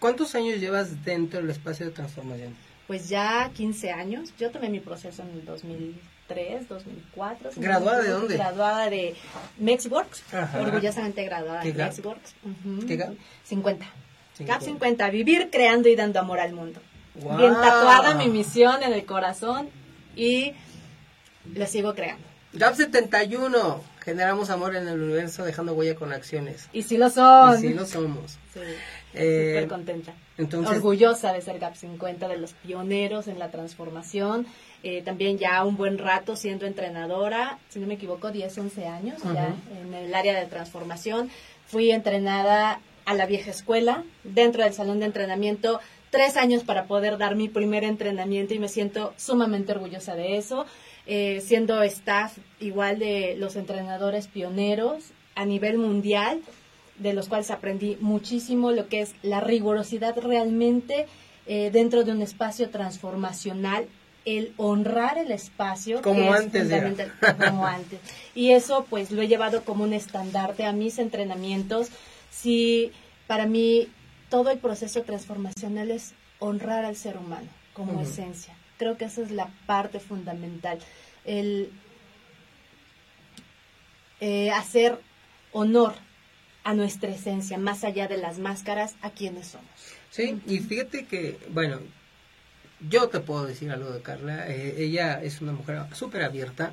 ¿Cuántos 0.00 0.34
años 0.34 0.60
llevas 0.60 1.04
dentro 1.04 1.40
del 1.40 1.50
espacio 1.50 1.86
de 1.86 1.92
transformación? 1.92 2.54
Pues 2.86 3.08
ya 3.08 3.50
15 3.54 3.90
años. 3.90 4.32
Yo 4.38 4.50
tomé 4.50 4.68
mi 4.68 4.80
proceso 4.80 5.22
en 5.22 5.30
el 5.30 5.44
2000 5.44 6.00
2003, 6.28 6.68
2004. 6.68 7.50
¿Graduada 7.56 8.02
de 8.02 8.10
dónde? 8.10 8.34
Graduada 8.36 8.90
de 8.90 9.14
Mexworks, 9.58 10.22
orgullosamente 10.60 11.24
graduada 11.24 11.62
de 11.62 11.72
Mexworks. 11.72 12.34
¿Qué 12.86 12.96
GAP? 12.96 13.14
50. 13.44 13.86
GAP 14.40 14.62
50, 14.62 15.10
vivir 15.10 15.48
creando 15.50 15.88
y 15.88 15.96
dando 15.96 16.20
amor 16.20 16.38
al 16.40 16.52
mundo. 16.52 16.80
Bien 17.14 17.52
tatuada 17.54 18.14
mi 18.14 18.28
misión 18.28 18.82
en 18.82 18.92
el 18.92 19.04
corazón 19.04 19.68
y 20.14 20.52
la 21.54 21.66
sigo 21.66 21.94
creando. 21.94 22.24
GAP 22.52 22.74
71, 22.74 23.82
generamos 24.04 24.50
amor 24.50 24.76
en 24.76 24.86
el 24.86 25.00
universo 25.00 25.44
dejando 25.44 25.74
huella 25.74 25.96
con 25.96 26.12
acciones. 26.12 26.68
Y 26.72 26.82
sí 26.82 26.96
lo 26.96 27.10
son. 27.10 27.58
Y 27.58 27.60
sí 27.60 27.74
lo 27.74 27.86
somos. 27.86 28.38
Sí. 28.54 28.60
Eh, 29.14 29.54
Súper 29.54 29.68
contenta. 29.68 30.14
Orgullosa 30.68 31.32
de 31.32 31.40
ser 31.40 31.58
GAP 31.58 31.74
50, 31.74 32.28
de 32.28 32.36
los 32.36 32.52
pioneros 32.52 33.26
en 33.26 33.38
la 33.38 33.50
transformación 33.50 34.46
eh, 34.82 35.02
también 35.02 35.38
ya 35.38 35.64
un 35.64 35.76
buen 35.76 35.98
rato 35.98 36.36
siendo 36.36 36.66
entrenadora, 36.66 37.58
si 37.68 37.78
no 37.78 37.86
me 37.86 37.94
equivoco, 37.94 38.30
10, 38.30 38.58
11 38.58 38.86
años 38.86 39.22
ya 39.34 39.54
en 39.80 39.92
el 39.92 40.14
área 40.14 40.38
de 40.38 40.46
transformación. 40.46 41.30
Fui 41.66 41.90
entrenada 41.90 42.80
a 43.04 43.14
la 43.14 43.26
vieja 43.26 43.50
escuela, 43.50 44.04
dentro 44.22 44.62
del 44.62 44.72
salón 44.72 45.00
de 45.00 45.06
entrenamiento, 45.06 45.80
tres 46.10 46.36
años 46.36 46.62
para 46.62 46.84
poder 46.84 47.18
dar 47.18 47.36
mi 47.36 47.48
primer 47.48 47.84
entrenamiento 47.84 48.54
y 48.54 48.58
me 48.58 48.68
siento 48.68 49.14
sumamente 49.16 49.72
orgullosa 49.72 50.14
de 50.14 50.36
eso. 50.36 50.66
Eh, 51.06 51.40
siendo 51.40 51.82
staff 51.84 52.36
igual 52.60 52.98
de 52.98 53.34
los 53.38 53.56
entrenadores 53.56 54.26
pioneros 54.26 55.04
a 55.34 55.46
nivel 55.46 55.78
mundial, 55.78 56.42
de 56.98 57.14
los 57.14 57.28
cuales 57.28 57.50
aprendí 57.50 57.96
muchísimo 58.00 58.72
lo 58.72 58.88
que 58.88 59.00
es 59.00 59.14
la 59.22 59.40
rigurosidad 59.40 60.18
realmente 60.18 61.06
eh, 61.46 61.70
dentro 61.72 62.04
de 62.04 62.12
un 62.12 62.20
espacio 62.20 62.68
transformacional 62.68 63.86
el 64.36 64.52
honrar 64.58 65.16
el 65.16 65.30
espacio 65.30 66.02
como 66.02 66.32
antes 66.32 66.68
como 67.48 67.66
antes. 67.66 67.98
Y 68.34 68.52
eso 68.52 68.86
pues 68.90 69.10
lo 69.10 69.22
he 69.22 69.28
llevado 69.28 69.64
como 69.64 69.84
un 69.84 69.94
estandarte 69.94 70.64
a 70.66 70.72
mis 70.72 70.98
entrenamientos. 70.98 71.88
Si 72.30 72.92
para 73.26 73.46
mí 73.46 73.88
todo 74.28 74.50
el 74.50 74.58
proceso 74.58 75.02
transformacional 75.02 75.90
es 75.90 76.12
honrar 76.40 76.84
al 76.84 76.96
ser 76.96 77.16
humano 77.16 77.48
como 77.72 78.02
esencia. 78.02 78.54
Creo 78.76 78.98
que 78.98 79.06
esa 79.06 79.22
es 79.22 79.30
la 79.30 79.48
parte 79.66 79.98
fundamental. 79.98 80.78
El 81.24 81.70
eh, 84.20 84.50
hacer 84.50 85.00
honor 85.52 85.94
a 86.64 86.74
nuestra 86.74 87.10
esencia, 87.10 87.56
más 87.56 87.82
allá 87.82 88.08
de 88.08 88.18
las 88.18 88.38
máscaras, 88.38 88.96
a 89.00 89.10
quienes 89.10 89.48
somos. 89.48 89.70
Sí, 90.10 90.38
y 90.46 90.58
fíjate 90.58 91.06
que, 91.06 91.38
bueno, 91.50 91.80
yo 92.80 93.08
te 93.08 93.20
puedo 93.20 93.46
decir 93.46 93.70
algo 93.70 93.90
de 93.90 94.02
Carla, 94.02 94.48
eh, 94.48 94.76
ella 94.78 95.22
es 95.22 95.40
una 95.40 95.52
mujer 95.52 95.82
súper 95.94 96.22
abierta, 96.22 96.72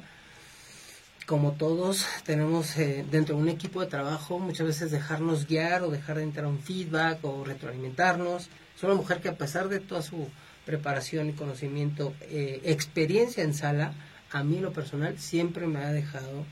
como 1.26 1.54
todos, 1.54 2.06
tenemos 2.24 2.78
eh, 2.78 3.04
dentro 3.10 3.36
de 3.36 3.42
un 3.42 3.50
equipo 3.50 3.82
de 3.82 3.88
trabajo 3.88 4.38
muchas 4.38 4.68
veces 4.68 4.92
dejarnos 4.92 5.48
guiar 5.48 5.82
o 5.82 5.90
dejar 5.90 6.18
de 6.18 6.24
entrar 6.24 6.46
un 6.46 6.60
feedback 6.60 7.26
o 7.26 7.44
retroalimentarnos. 7.44 8.50
Es 8.76 8.84
una 8.84 8.94
mujer 8.94 9.22
que 9.22 9.30
a 9.30 9.36
pesar 9.36 9.68
de 9.68 9.80
toda 9.80 10.04
su 10.04 10.30
preparación 10.66 11.30
y 11.30 11.34
conocimiento, 11.34 12.14
eh, 12.22 12.62
experiencia 12.66 13.44
en 13.44 13.56
sala, 13.56 13.94
a 14.32 14.44
mí 14.44 14.60
lo 14.60 14.72
personal 14.72 15.18
siempre 15.18 15.66
me 15.66 15.80
ha 15.80 15.92
dejado 15.92 16.46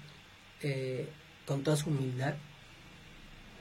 con 1.45 1.61
toda 1.61 1.75
su 1.75 1.89
humildad 1.89 2.35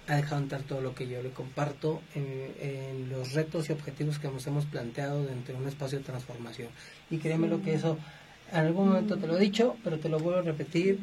ha 0.09 0.17
dejado 0.17 0.43
entrar 0.43 0.63
todo 0.63 0.81
lo 0.81 0.95
que 0.95 1.09
yo 1.09 1.23
le 1.23 1.31
comparto 1.31 2.03
en, 2.15 3.09
los 3.11 3.33
retos 3.33 3.69
y 3.69 3.73
objetivos 3.73 4.19
que 4.19 4.29
nos 4.29 4.47
hemos 4.47 4.65
planteado 4.65 5.25
dentro 5.25 5.55
de 5.55 5.61
un 5.61 5.69
espacio 5.69 5.99
de 5.99 6.05
transformación. 6.05 6.69
Y 7.11 7.19
créeme 7.19 7.47
lo 7.47 7.63
que 7.63 7.75
eso, 7.75 7.99
en 8.51 8.59
algún 8.59 8.89
momento 8.89 9.17
te 9.17 9.27
lo 9.27 9.37
he 9.37 9.41
dicho, 9.41 9.77
pero 9.85 9.99
te 9.99 10.09
lo 10.09 10.19
vuelvo 10.19 10.41
a 10.41 10.43
repetir. 10.43 10.99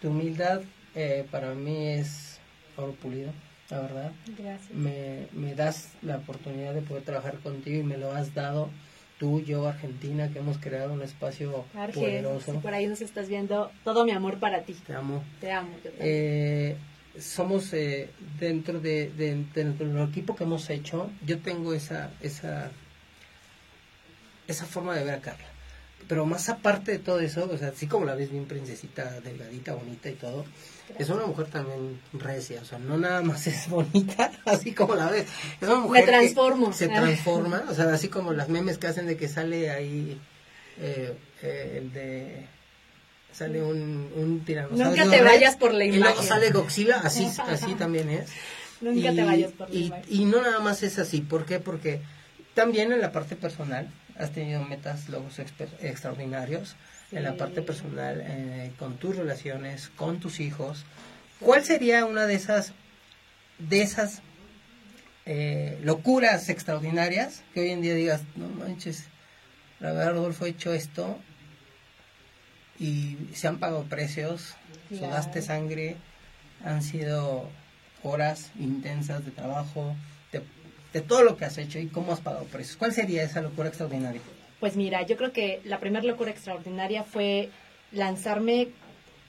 Tu 0.00 0.08
humildad 0.08 0.62
eh, 0.94 1.26
para 1.30 1.54
mí 1.54 1.88
es 1.88 2.38
oro 2.76 2.92
pulido, 2.92 3.30
la 3.70 3.80
verdad. 3.80 4.12
Gracias. 4.38 4.70
Me, 4.74 5.28
me 5.32 5.54
das 5.54 5.90
la 6.02 6.16
oportunidad 6.16 6.74
de 6.74 6.82
poder 6.82 7.04
trabajar 7.04 7.38
contigo 7.38 7.80
y 7.80 7.84
me 7.84 7.98
lo 7.98 8.12
has 8.12 8.34
dado 8.34 8.70
tú, 9.18 9.40
yo, 9.40 9.68
Argentina, 9.68 10.28
que 10.32 10.40
hemos 10.40 10.58
creado 10.58 10.92
un 10.92 11.02
espacio 11.02 11.64
poderoso. 11.94 12.58
por 12.60 12.74
ahí 12.74 12.88
nos 12.88 13.00
estás 13.00 13.28
viendo, 13.28 13.70
todo 13.84 14.04
mi 14.04 14.10
amor 14.10 14.38
para 14.40 14.62
ti. 14.62 14.74
Te 14.84 14.94
amo. 14.94 15.22
Te 15.40 15.52
amo. 15.52 15.70
eh, 16.00 16.76
somos 17.18 17.72
eh, 17.72 18.10
dentro 18.38 18.80
de, 18.80 19.10
del 19.10 20.08
equipo 20.08 20.34
que 20.34 20.44
hemos 20.44 20.68
hecho, 20.70 21.10
yo 21.26 21.38
tengo 21.40 21.74
esa, 21.74 22.10
esa, 22.20 22.70
esa 24.46 24.66
forma 24.66 24.94
de 24.94 25.04
ver 25.04 25.14
a 25.14 25.20
Carla. 25.20 25.46
Pero 26.08 26.26
más 26.26 26.48
aparte 26.48 26.92
de 26.92 26.98
todo 26.98 27.20
eso, 27.20 27.48
o 27.50 27.56
sea, 27.56 27.68
así 27.68 27.86
como 27.86 28.04
la 28.04 28.14
ves 28.14 28.30
bien 28.30 28.46
princesita, 28.46 29.20
delgadita, 29.20 29.74
bonita 29.74 30.10
y 30.10 30.14
todo, 30.14 30.44
es 30.98 31.08
una 31.08 31.26
mujer 31.26 31.46
también 31.46 32.00
recia, 32.12 32.60
o 32.60 32.64
sea, 32.64 32.78
no 32.78 32.98
nada 32.98 33.22
más 33.22 33.46
es 33.46 33.68
bonita, 33.68 34.32
así 34.44 34.72
como 34.72 34.94
la 34.94 35.08
ves, 35.08 35.26
es 35.60 35.68
una 35.68 35.78
mujer 35.80 36.04
Me 36.04 36.12
transformo. 36.12 36.72
se 36.72 36.88
transforma, 36.88 37.64
o 37.68 37.74
sea, 37.74 37.92
así 37.92 38.08
como 38.08 38.32
las 38.32 38.48
memes 38.48 38.78
que 38.78 38.88
hacen 38.88 39.06
de 39.06 39.16
que 39.16 39.28
sale 39.28 39.70
ahí 39.70 40.20
eh, 40.78 41.14
eh, 41.42 41.74
el 41.78 41.92
de 41.92 42.46
sale 43.32 43.62
un, 43.62 44.10
un 44.14 44.44
tiranosaurio. 44.44 45.04
Nunca 45.04 45.16
te 45.16 45.22
vayas 45.22 45.56
por 45.56 45.74
la 45.74 45.84
imagen. 45.84 46.00
Y 46.00 46.04
luego 46.04 46.22
sale 46.22 46.50
Godzilla, 46.50 47.00
así, 47.02 47.28
así 47.46 47.74
también 47.74 48.10
es. 48.10 48.30
Nunca 48.80 49.12
te 49.12 49.24
vayas 49.24 49.52
por 49.52 49.68
la 49.70 49.74
y, 49.74 49.86
imagen. 49.86 50.04
Y 50.08 50.24
no 50.24 50.42
nada 50.42 50.60
más 50.60 50.82
es 50.82 50.98
así, 50.98 51.20
¿por 51.20 51.44
qué? 51.44 51.58
Porque 51.58 52.00
también 52.54 52.92
en 52.92 53.00
la 53.00 53.12
parte 53.12 53.36
personal 53.36 53.90
has 54.16 54.32
tenido 54.32 54.62
metas, 54.64 55.08
logros 55.08 55.38
extraordinarios, 55.38 56.76
en 57.10 57.24
la 57.24 57.36
parte 57.36 57.62
personal, 57.62 58.22
eh, 58.24 58.72
con 58.78 58.96
tus 58.96 59.16
relaciones, 59.16 59.90
con 59.96 60.20
tus 60.20 60.40
hijos. 60.40 60.84
¿Cuál 61.40 61.64
sería 61.64 62.04
una 62.04 62.26
de 62.26 62.34
esas, 62.34 62.72
de 63.58 63.82
esas 63.82 64.22
eh, 65.26 65.78
locuras 65.82 66.48
extraordinarias 66.48 67.42
que 67.54 67.60
hoy 67.60 67.70
en 67.70 67.82
día 67.82 67.94
digas, 67.94 68.22
no 68.36 68.48
manches, 68.48 69.06
la 69.80 69.92
verdad 69.92 70.12
Rodolfo 70.12 70.44
ha 70.44 70.48
hecho 70.48 70.72
esto 70.72 71.18
y 72.78 73.16
se 73.34 73.48
han 73.48 73.58
pagado 73.58 73.84
precios, 73.84 74.54
sudaste 74.88 75.42
sangre, 75.42 75.96
han 76.64 76.82
sido 76.82 77.48
horas 78.02 78.50
intensas 78.58 79.24
de 79.24 79.30
trabajo, 79.30 79.94
de, 80.92 81.00
todo 81.00 81.22
lo 81.22 81.36
que 81.36 81.46
has 81.46 81.56
hecho 81.56 81.78
y 81.78 81.86
cómo 81.86 82.12
has 82.12 82.20
pagado 82.20 82.44
precios. 82.44 82.76
¿Cuál 82.76 82.92
sería 82.92 83.22
esa 83.22 83.40
locura 83.40 83.68
extraordinaria? 83.68 84.20
Pues 84.60 84.76
mira, 84.76 85.02
yo 85.02 85.16
creo 85.16 85.32
que 85.32 85.60
la 85.64 85.80
primera 85.80 86.04
locura 86.04 86.30
extraordinaria 86.30 87.02
fue 87.02 87.48
lanzarme 87.92 88.68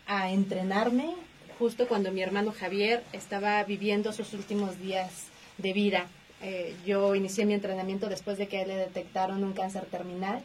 a 0.06 0.30
entrenarme 0.32 1.14
justo 1.58 1.88
cuando 1.88 2.12
mi 2.12 2.22
hermano 2.22 2.52
Javier 2.52 3.04
estaba 3.14 3.64
viviendo 3.64 4.12
sus 4.12 4.34
últimos 4.34 4.80
días 4.80 5.28
de 5.58 5.72
vida. 5.72 6.08
Eh, 6.42 6.76
yo 6.86 7.16
inicié 7.16 7.46
mi 7.46 7.54
entrenamiento 7.54 8.10
después 8.10 8.38
de 8.38 8.48
que 8.48 8.66
le 8.66 8.76
detectaron 8.76 9.44
un 9.44 9.54
cáncer 9.54 9.86
terminal 9.86 10.42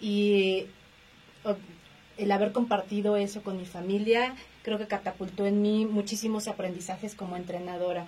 y 0.00 0.66
el 2.20 2.32
haber 2.32 2.52
compartido 2.52 3.16
eso 3.16 3.42
con 3.42 3.56
mi 3.56 3.64
familia, 3.64 4.34
creo 4.62 4.76
que 4.76 4.86
catapultó 4.86 5.46
en 5.46 5.62
mí 5.62 5.86
muchísimos 5.86 6.48
aprendizajes 6.48 7.14
como 7.14 7.36
entrenadora. 7.36 8.06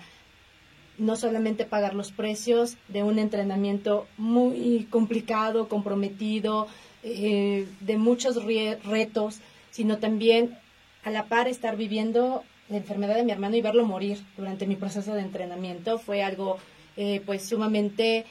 No 0.99 1.15
solamente 1.15 1.65
pagar 1.65 1.95
los 1.95 2.11
precios 2.11 2.77
de 2.89 3.01
un 3.01 3.17
entrenamiento 3.17 4.07
muy 4.17 4.87
complicado, 4.91 5.67
comprometido, 5.67 6.67
eh, 7.01 7.67
de 7.79 7.97
muchos 7.97 8.37
retos, 8.83 9.39
sino 9.71 9.97
también 9.97 10.59
a 11.03 11.09
la 11.09 11.25
par 11.25 11.47
estar 11.47 11.75
viviendo 11.75 12.43
la 12.69 12.77
enfermedad 12.77 13.15
de 13.15 13.23
mi 13.23 13.31
hermano 13.31 13.55
y 13.55 13.61
verlo 13.61 13.83
morir 13.83 14.23
durante 14.37 14.67
mi 14.67 14.75
proceso 14.75 15.15
de 15.15 15.21
entrenamiento 15.21 15.97
fue 15.97 16.23
algo 16.23 16.59
eh, 16.97 17.21
pues 17.25 17.47
sumamente 17.49 18.25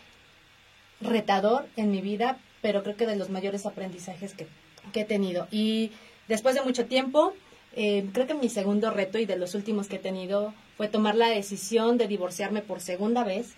retador 1.00 1.66
en 1.76 1.90
mi 1.90 2.00
vida, 2.00 2.38
pero 2.62 2.84
creo 2.84 2.96
que 2.96 3.06
de 3.06 3.16
los 3.16 3.28
mayores 3.28 3.66
aprendizajes 3.66 4.34
que 4.34 4.46
que 4.92 5.02
he 5.02 5.04
tenido. 5.04 5.48
Y 5.50 5.90
después 6.28 6.54
de 6.54 6.62
mucho 6.62 6.86
tiempo, 6.86 7.34
eh, 7.74 8.06
creo 8.12 8.26
que 8.26 8.34
mi 8.34 8.48
segundo 8.48 8.90
reto 8.90 9.18
y 9.18 9.26
de 9.26 9.36
los 9.36 9.54
últimos 9.54 9.88
que 9.88 9.96
he 9.96 10.00
tenido 10.00 10.52
fue 10.76 10.88
tomar 10.88 11.14
la 11.14 11.28
decisión 11.28 11.98
de 11.98 12.08
divorciarme 12.08 12.62
por 12.62 12.80
segunda 12.80 13.24
vez 13.24 13.54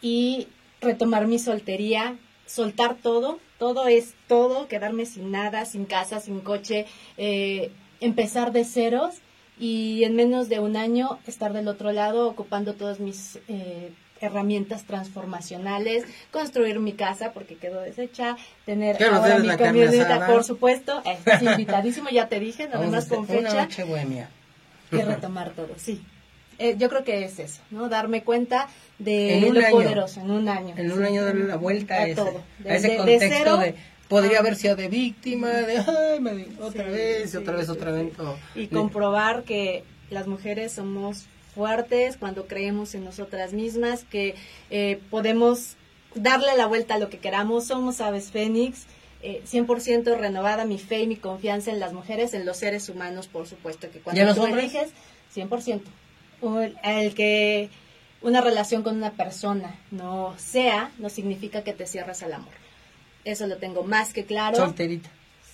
y 0.00 0.48
retomar 0.80 1.26
mi 1.26 1.38
soltería, 1.38 2.16
soltar 2.46 2.96
todo, 2.96 3.38
todo 3.58 3.88
es 3.88 4.14
todo, 4.26 4.68
quedarme 4.68 5.06
sin 5.06 5.30
nada, 5.30 5.64
sin 5.64 5.84
casa, 5.84 6.20
sin 6.20 6.40
coche, 6.40 6.86
eh, 7.16 7.72
empezar 8.00 8.52
de 8.52 8.64
ceros 8.64 9.16
y 9.58 10.04
en 10.04 10.14
menos 10.14 10.48
de 10.48 10.60
un 10.60 10.76
año 10.76 11.18
estar 11.26 11.52
del 11.52 11.68
otro 11.68 11.92
lado 11.92 12.28
ocupando 12.28 12.74
todas 12.74 13.00
mis 13.00 13.38
eh, 13.48 13.92
herramientas 14.20 14.84
transformacionales, 14.84 16.04
construir 16.30 16.80
mi 16.80 16.92
casa 16.92 17.32
porque 17.32 17.56
quedó 17.56 17.80
deshecha, 17.80 18.36
tener 18.66 19.02
ahora 19.02 19.38
mi 19.38 19.48
camioneta, 19.56 20.26
por 20.26 20.44
supuesto, 20.44 21.02
es 21.04 21.42
invitadísimo, 21.42 22.08
ya 22.10 22.28
te 22.28 22.40
dije, 22.40 22.68
nada 22.68 22.86
más 22.86 23.06
con 23.06 23.26
fecha. 23.26 23.68
Y 24.90 24.96
retomar 24.96 25.50
todo, 25.50 25.74
sí. 25.76 26.02
Eh, 26.58 26.74
yo 26.76 26.88
creo 26.88 27.04
que 27.04 27.24
es 27.24 27.38
eso, 27.38 27.60
¿no? 27.70 27.88
Darme 27.88 28.24
cuenta 28.24 28.68
de 28.98 29.48
lo 29.52 29.70
poderoso 29.70 30.20
en 30.20 30.30
un 30.30 30.48
año. 30.48 30.74
En 30.76 30.90
un 30.90 31.04
año 31.04 31.24
darle 31.24 31.44
la 31.44 31.56
vuelta 31.56 31.94
a, 31.94 32.06
ese, 32.06 32.14
todo. 32.16 32.42
a 32.66 32.74
ese 32.74 32.96
contexto 32.96 33.58
de, 33.58 33.74
podría 34.08 34.40
haber 34.40 34.56
sido 34.56 34.74
de 34.74 34.88
víctima, 34.88 35.48
de 35.48 35.78
ay, 35.78 36.20
me, 36.20 36.46
otra 36.60 36.84
vez, 36.84 37.34
otra 37.36 37.54
vez, 37.54 37.68
otra 37.68 37.92
vez. 37.92 38.12
Y 38.56 38.66
comprobar 38.66 39.44
que 39.44 39.84
las 40.10 40.26
mujeres 40.26 40.72
somos 40.72 41.26
fuertes, 41.58 42.16
cuando 42.16 42.46
creemos 42.46 42.94
en 42.94 43.04
nosotras 43.04 43.52
mismas, 43.52 44.04
que 44.04 44.36
eh, 44.70 45.00
podemos 45.10 45.74
darle 46.14 46.56
la 46.56 46.66
vuelta 46.66 46.94
a 46.94 46.98
lo 46.98 47.10
que 47.10 47.18
queramos. 47.18 47.66
Somos 47.66 48.00
aves 48.00 48.30
fénix. 48.30 48.86
Eh, 49.22 49.42
100% 49.44 50.16
renovada 50.16 50.64
mi 50.64 50.78
fe 50.78 51.00
y 51.00 51.08
mi 51.08 51.16
confianza 51.16 51.72
en 51.72 51.80
las 51.80 51.92
mujeres, 51.92 52.32
en 52.34 52.46
los 52.46 52.58
seres 52.58 52.88
humanos, 52.88 53.26
por 53.26 53.48
supuesto, 53.48 53.90
que 53.90 53.98
cuando 53.98 54.34
tú 54.36 54.46
eliges, 54.46 54.90
100%. 55.34 55.82
El 56.84 57.14
que 57.16 57.70
una 58.22 58.40
relación 58.40 58.84
con 58.84 58.96
una 58.96 59.10
persona 59.10 59.74
no 59.90 60.36
sea, 60.38 60.92
no 60.98 61.08
significa 61.08 61.64
que 61.64 61.72
te 61.72 61.88
cierras 61.88 62.22
al 62.22 62.34
amor. 62.34 62.54
Eso 63.24 63.48
lo 63.48 63.56
tengo 63.56 63.82
más 63.82 64.12
que 64.12 64.24
claro. 64.24 64.56
Solterita. 64.56 65.10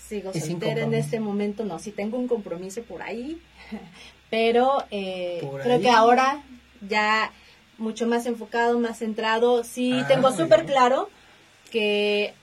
Sigo 0.06 0.32
soltera 0.34 0.82
en 0.82 0.92
este 0.92 1.18
momento, 1.18 1.64
no, 1.64 1.78
si 1.78 1.90
tengo 1.90 2.18
un 2.18 2.28
compromiso 2.28 2.82
por 2.82 3.00
ahí, 3.00 3.40
pero 4.30 4.84
eh, 4.90 5.40
creo 5.62 5.80
que 5.80 5.88
ahora 5.90 6.42
ya 6.86 7.32
mucho 7.78 8.06
más 8.06 8.26
enfocado, 8.26 8.78
más 8.78 8.98
centrado. 8.98 9.64
Sí, 9.64 9.92
ah, 9.94 10.06
tengo 10.06 10.30
súper 10.32 10.66
claro 10.66 11.08
que 11.70 12.34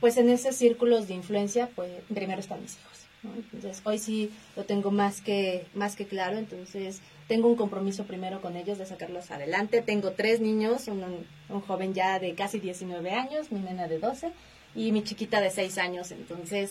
pues 0.00 0.16
en 0.16 0.30
esos 0.30 0.54
círculos 0.56 1.08
de 1.08 1.14
influencia, 1.14 1.68
pues 1.74 1.90
primero 2.12 2.40
están 2.40 2.62
mis 2.62 2.76
hijos. 2.78 3.06
Entonces, 3.52 3.82
hoy 3.84 3.98
sí 3.98 4.30
lo 4.54 4.64
tengo 4.64 4.90
más 4.90 5.20
que, 5.20 5.66
más 5.74 5.96
que 5.96 6.06
claro, 6.06 6.38
entonces 6.38 7.00
tengo 7.26 7.48
un 7.48 7.56
compromiso 7.56 8.04
primero 8.04 8.40
con 8.40 8.56
ellos 8.56 8.78
de 8.78 8.86
sacarlos 8.86 9.30
adelante. 9.30 9.82
Tengo 9.82 10.12
tres 10.12 10.40
niños, 10.40 10.86
un, 10.86 11.26
un 11.48 11.60
joven 11.60 11.92
ya 11.92 12.18
de 12.20 12.34
casi 12.34 12.60
19 12.60 13.10
años, 13.10 13.50
mi 13.50 13.60
nena 13.60 13.88
de 13.88 13.98
12 13.98 14.32
y 14.76 14.92
mi 14.92 15.02
chiquita 15.02 15.40
de 15.40 15.50
6 15.50 15.78
años, 15.78 16.10
entonces 16.12 16.70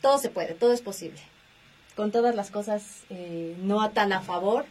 todo 0.00 0.18
se 0.18 0.30
puede, 0.30 0.54
todo 0.54 0.72
es 0.72 0.80
posible 0.80 1.20
con 1.94 2.10
todas 2.10 2.34
las 2.34 2.50
cosas 2.50 3.02
eh, 3.10 3.56
no 3.62 3.88
tan 3.90 4.12
a 4.12 4.20
favor, 4.20 4.64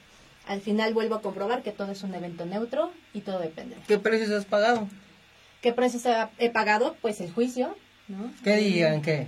al 0.47 0.61
final 0.61 0.93
vuelvo 0.93 1.15
a 1.15 1.21
comprobar 1.21 1.63
que 1.63 1.71
todo 1.71 1.91
es 1.91 2.03
un 2.03 2.13
evento 2.13 2.45
neutro 2.45 2.91
y 3.13 3.21
todo 3.21 3.39
depende. 3.39 3.77
¿Qué 3.87 3.97
precios 3.97 4.29
has 4.31 4.45
pagado? 4.45 4.87
¿Qué 5.61 5.71
precios 5.71 6.03
he 6.37 6.49
pagado? 6.49 6.97
Pues 7.01 7.21
el 7.21 7.31
juicio, 7.31 7.75
¿no? 8.09 8.31
¿Qué 8.43 8.57
digan? 8.57 9.01
¿Qué? 9.01 9.27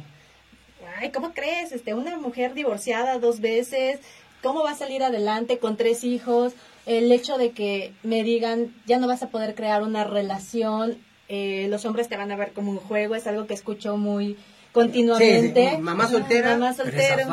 Ay, 1.00 1.12
¿cómo 1.12 1.34
crees? 1.34 1.72
Este, 1.72 1.94
una 1.94 2.18
mujer 2.18 2.54
divorciada 2.54 3.18
dos 3.18 3.40
veces, 3.40 4.00
¿cómo 4.44 4.64
va 4.64 4.72
a 4.72 4.76
salir 4.76 5.04
adelante 5.04 5.58
con 5.58 5.78
tres 5.78 6.04
hijos? 6.04 6.54
El 6.86 7.12
hecho 7.12 7.38
de 7.38 7.52
que 7.52 7.94
me 8.04 8.24
digan, 8.24 8.76
ya 8.86 9.00
no 9.00 9.08
vas 9.08 9.24
a 9.24 9.30
poder 9.30 9.56
crear 9.56 9.82
una 9.82 10.04
relación, 10.04 10.98
eh, 11.28 11.68
los 11.70 11.86
hombres 11.86 12.08
te 12.08 12.18
van 12.18 12.32
a 12.32 12.36
ver 12.36 12.54
como 12.54 12.72
un 12.72 12.78
juego, 12.78 13.16
es 13.16 13.28
algo 13.28 13.48
que 13.48 13.54
escucho 13.54 13.98
muy 13.98 14.38
continuamente. 14.72 15.78
Mamá 15.80 16.08
soltera, 16.08 16.52
mamá 16.52 16.74
soltera. 16.74 17.26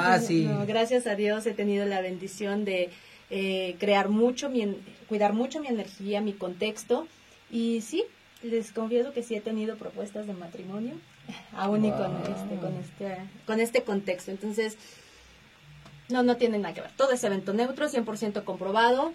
gracias 0.66 1.06
a 1.06 1.14
Dios 1.16 1.44
he 1.46 1.52
tenido 1.52 1.84
la 1.84 2.00
bendición 2.00 2.64
de 2.64 2.90
eh, 3.30 3.76
crear 3.78 4.08
mucho, 4.08 4.48
mi, 4.48 4.76
cuidar 5.08 5.32
mucho 5.32 5.60
mi 5.60 5.66
energía, 5.66 6.20
mi 6.20 6.32
contexto. 6.32 7.08
Y 7.50 7.82
sí, 7.82 8.04
les 8.42 8.72
confieso 8.72 9.12
que 9.12 9.22
sí 9.22 9.34
he 9.34 9.40
tenido 9.40 9.76
propuestas 9.76 10.26
de 10.26 10.34
matrimonio, 10.34 10.94
aún 11.52 11.84
y 11.84 11.90
con 11.90 12.16
este, 12.16 12.56
con 12.56 12.76
este, 12.76 13.18
con 13.46 13.60
este 13.60 13.82
contexto. 13.82 14.30
Entonces, 14.30 14.78
no, 16.08 16.22
no 16.22 16.36
tiene 16.36 16.58
nada 16.58 16.74
que 16.74 16.80
ver. 16.80 16.92
Todo 16.96 17.12
es 17.12 17.24
evento 17.24 17.52
neutro, 17.52 17.88
100% 17.88 18.44
comprobado. 18.44 19.12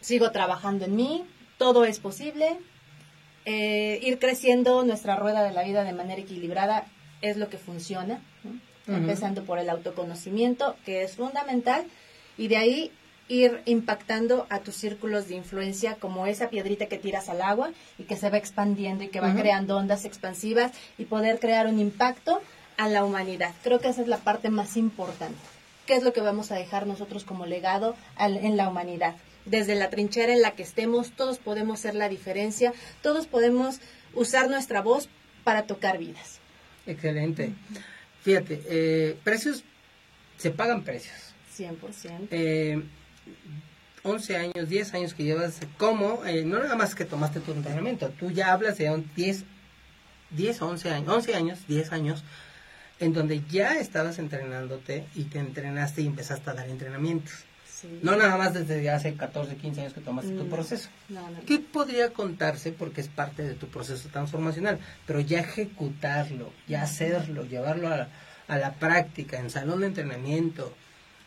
Sigo 0.00 0.30
trabajando 0.30 0.86
en 0.86 0.96
mí, 0.96 1.24
todo 1.58 1.84
es 1.84 2.00
posible. 2.00 2.58
Eh, 3.52 3.98
ir 4.02 4.20
creciendo 4.20 4.84
nuestra 4.84 5.16
rueda 5.16 5.42
de 5.42 5.50
la 5.50 5.64
vida 5.64 5.82
de 5.82 5.92
manera 5.92 6.20
equilibrada 6.20 6.86
es 7.20 7.36
lo 7.36 7.48
que 7.48 7.58
funciona, 7.58 8.20
empezando 8.86 9.42
por 9.42 9.58
el 9.58 9.68
autoconocimiento, 9.68 10.76
que 10.84 11.02
es 11.02 11.16
fundamental, 11.16 11.84
y 12.38 12.46
de 12.46 12.56
ahí 12.58 12.92
ir 13.26 13.60
impactando 13.64 14.46
a 14.50 14.60
tus 14.60 14.76
círculos 14.76 15.26
de 15.26 15.34
influencia 15.34 15.96
como 15.96 16.28
esa 16.28 16.48
piedrita 16.48 16.86
que 16.86 16.96
tiras 16.96 17.28
al 17.28 17.42
agua 17.42 17.72
y 17.98 18.04
que 18.04 18.14
se 18.14 18.30
va 18.30 18.38
expandiendo 18.38 19.02
y 19.02 19.08
que 19.08 19.18
va 19.18 19.34
creando 19.34 19.76
ondas 19.76 20.04
expansivas 20.04 20.70
y 20.96 21.06
poder 21.06 21.40
crear 21.40 21.66
un 21.66 21.80
impacto 21.80 22.40
a 22.76 22.88
la 22.88 23.04
humanidad. 23.04 23.52
Creo 23.64 23.80
que 23.80 23.88
esa 23.88 24.02
es 24.02 24.08
la 24.08 24.18
parte 24.18 24.48
más 24.50 24.76
importante. 24.76 25.40
¿Qué 25.86 25.96
es 25.96 26.04
lo 26.04 26.12
que 26.12 26.20
vamos 26.20 26.52
a 26.52 26.54
dejar 26.54 26.86
nosotros 26.86 27.24
como 27.24 27.46
legado 27.46 27.96
en 28.16 28.56
la 28.56 28.68
humanidad? 28.68 29.16
Desde 29.46 29.74
la 29.74 29.90
trinchera 29.90 30.32
en 30.32 30.42
la 30.42 30.52
que 30.52 30.62
estemos, 30.62 31.12
todos 31.12 31.38
podemos 31.38 31.80
ser 31.80 31.94
la 31.94 32.08
diferencia, 32.08 32.72
todos 33.02 33.26
podemos 33.26 33.80
usar 34.14 34.48
nuestra 34.48 34.82
voz 34.82 35.08
para 35.44 35.62
tocar 35.64 35.98
vidas. 35.98 36.40
Excelente. 36.86 37.52
Fíjate, 38.22 38.62
eh, 38.68 39.16
precios, 39.24 39.64
se 40.36 40.50
pagan 40.50 40.82
precios. 40.82 41.34
100%. 41.56 42.28
Eh, 42.30 42.82
11 44.02 44.36
años, 44.36 44.68
10 44.68 44.94
años 44.94 45.14
que 45.14 45.24
llevas, 45.24 45.60
¿cómo? 45.76 46.24
Eh, 46.24 46.44
no 46.44 46.58
nada 46.58 46.74
más 46.74 46.94
que 46.94 47.04
tomaste 47.04 47.40
tu 47.40 47.52
entrenamiento, 47.52 48.08
tú 48.10 48.30
ya 48.30 48.52
hablas 48.52 48.78
de 48.78 49.04
10, 49.14 49.44
10, 50.30 50.62
11 50.62 50.90
años, 50.90 51.08
11 51.08 51.34
años, 51.34 51.58
10 51.68 51.92
años, 51.92 52.24
en 52.98 53.12
donde 53.12 53.42
ya 53.50 53.78
estabas 53.78 54.18
entrenándote 54.18 55.04
y 55.14 55.24
te 55.24 55.38
entrenaste 55.38 56.02
y 56.02 56.06
empezaste 56.06 56.50
a 56.50 56.54
dar 56.54 56.68
entrenamientos. 56.68 57.44
No 58.02 58.16
nada 58.16 58.36
más 58.36 58.54
desde 58.54 58.88
hace 58.90 59.14
14, 59.14 59.56
15 59.56 59.80
años 59.80 59.94
que 59.94 60.00
tomaste 60.00 60.32
tu 60.32 60.48
proceso. 60.48 60.88
¿Qué 61.46 61.58
podría 61.58 62.12
contarse? 62.12 62.72
Porque 62.72 63.00
es 63.00 63.08
parte 63.08 63.42
de 63.42 63.54
tu 63.54 63.68
proceso 63.68 64.08
transformacional, 64.08 64.78
pero 65.06 65.20
ya 65.20 65.40
ejecutarlo, 65.40 66.52
ya 66.68 66.82
hacerlo, 66.82 67.44
llevarlo 67.44 67.88
a, 67.88 68.08
a 68.48 68.58
la 68.58 68.74
práctica, 68.74 69.38
en 69.38 69.50
salón 69.50 69.80
de 69.80 69.86
entrenamiento, 69.86 70.74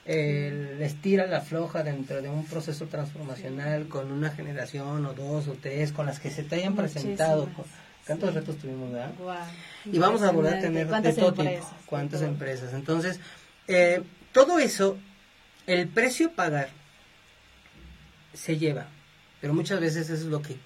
el 0.05 0.81
estira 0.81 1.27
la 1.27 1.41
floja 1.41 1.83
dentro 1.83 2.21
de 2.21 2.29
un 2.29 2.45
proceso 2.45 2.87
transformacional 2.87 3.87
con 3.87 4.11
una 4.11 4.31
generación 4.31 5.05
o 5.05 5.13
dos 5.13 5.47
o 5.47 5.53
tres 5.53 5.93
con 5.93 6.05
las 6.05 6.19
que 6.19 6.29
se 6.29 6.43
te 6.43 6.55
hayan 6.55 6.75
presentado. 6.75 7.49
¿Cuántos 8.05 8.33
retos 8.33 8.57
tuvimos, 8.57 8.91
verdad? 8.91 9.11
Y 9.85 9.97
vamos 9.97 10.21
a 10.23 10.31
volver 10.31 10.55
a 10.55 10.59
tener 10.59 10.87
de 10.87 11.13
todo 11.13 11.33
tipo. 11.33 11.69
¿Cuántas 11.85 12.21
empresas? 12.21 12.73
Entonces, 12.73 13.19
eh, 13.67 14.03
todo 14.33 14.59
eso, 14.59 14.97
el 15.67 15.87
precio 15.87 16.27
a 16.27 16.31
pagar 16.31 16.69
se 18.33 18.57
lleva, 18.57 18.87
pero 19.41 19.53
muchas 19.53 19.79
veces 19.79 20.09
eso 20.09 20.13
es 20.25 20.29
lo 20.29 20.41
que... 20.41 20.57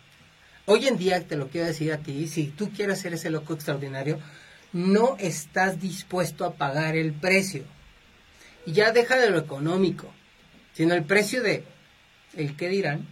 Hoy 0.66 0.88
en 0.88 0.98
día 0.98 1.26
te 1.26 1.38
lo 1.38 1.48
quiero 1.48 1.68
decir 1.68 1.94
a 1.94 2.00
ti, 2.00 2.28
si 2.28 2.48
tú 2.48 2.72
quieres 2.72 3.00
ser 3.00 3.14
ese 3.14 3.30
loco 3.30 3.54
extraordinario, 3.54 4.20
no 4.74 5.16
estás 5.18 5.80
dispuesto 5.80 6.46
a 6.46 6.56
pagar 6.56 6.96
el 6.96 7.14
precio 7.14 7.64
y 8.66 8.74
ya 8.74 8.92
deja 8.92 9.18
de 9.18 9.30
lo 9.30 9.38
económico, 9.38 10.14
sino 10.74 10.94
el 10.94 11.06
precio 11.06 11.42
de 11.42 11.64
el 12.36 12.56
qué 12.56 12.68
dirán. 12.68 13.08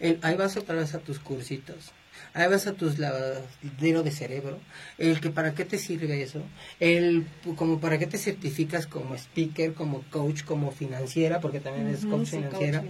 el, 0.00 0.18
ahí 0.22 0.34
vas 0.36 0.56
otra 0.56 0.74
vez 0.74 0.94
a 0.94 0.98
tus 0.98 1.20
cursitos. 1.20 1.92
Ahí 2.36 2.48
vas 2.50 2.66
a 2.66 2.74
tus 2.74 2.98
lavadero 2.98 4.02
de 4.02 4.10
cerebro. 4.10 4.58
El 4.98 5.20
que 5.20 5.30
para 5.30 5.54
qué 5.54 5.64
te 5.64 5.78
sirve 5.78 6.22
eso. 6.22 6.42
El 6.80 7.26
como 7.56 7.80
para 7.80 7.98
qué 7.98 8.06
te 8.06 8.18
certificas 8.18 8.86
como 8.86 9.14
speaker, 9.14 9.72
como 9.72 10.02
coach, 10.10 10.44
como 10.44 10.70
financiera, 10.70 11.40
porque 11.40 11.60
también 11.60 11.88
es 11.88 12.04
coach 12.04 12.28
financiera. 12.28 12.84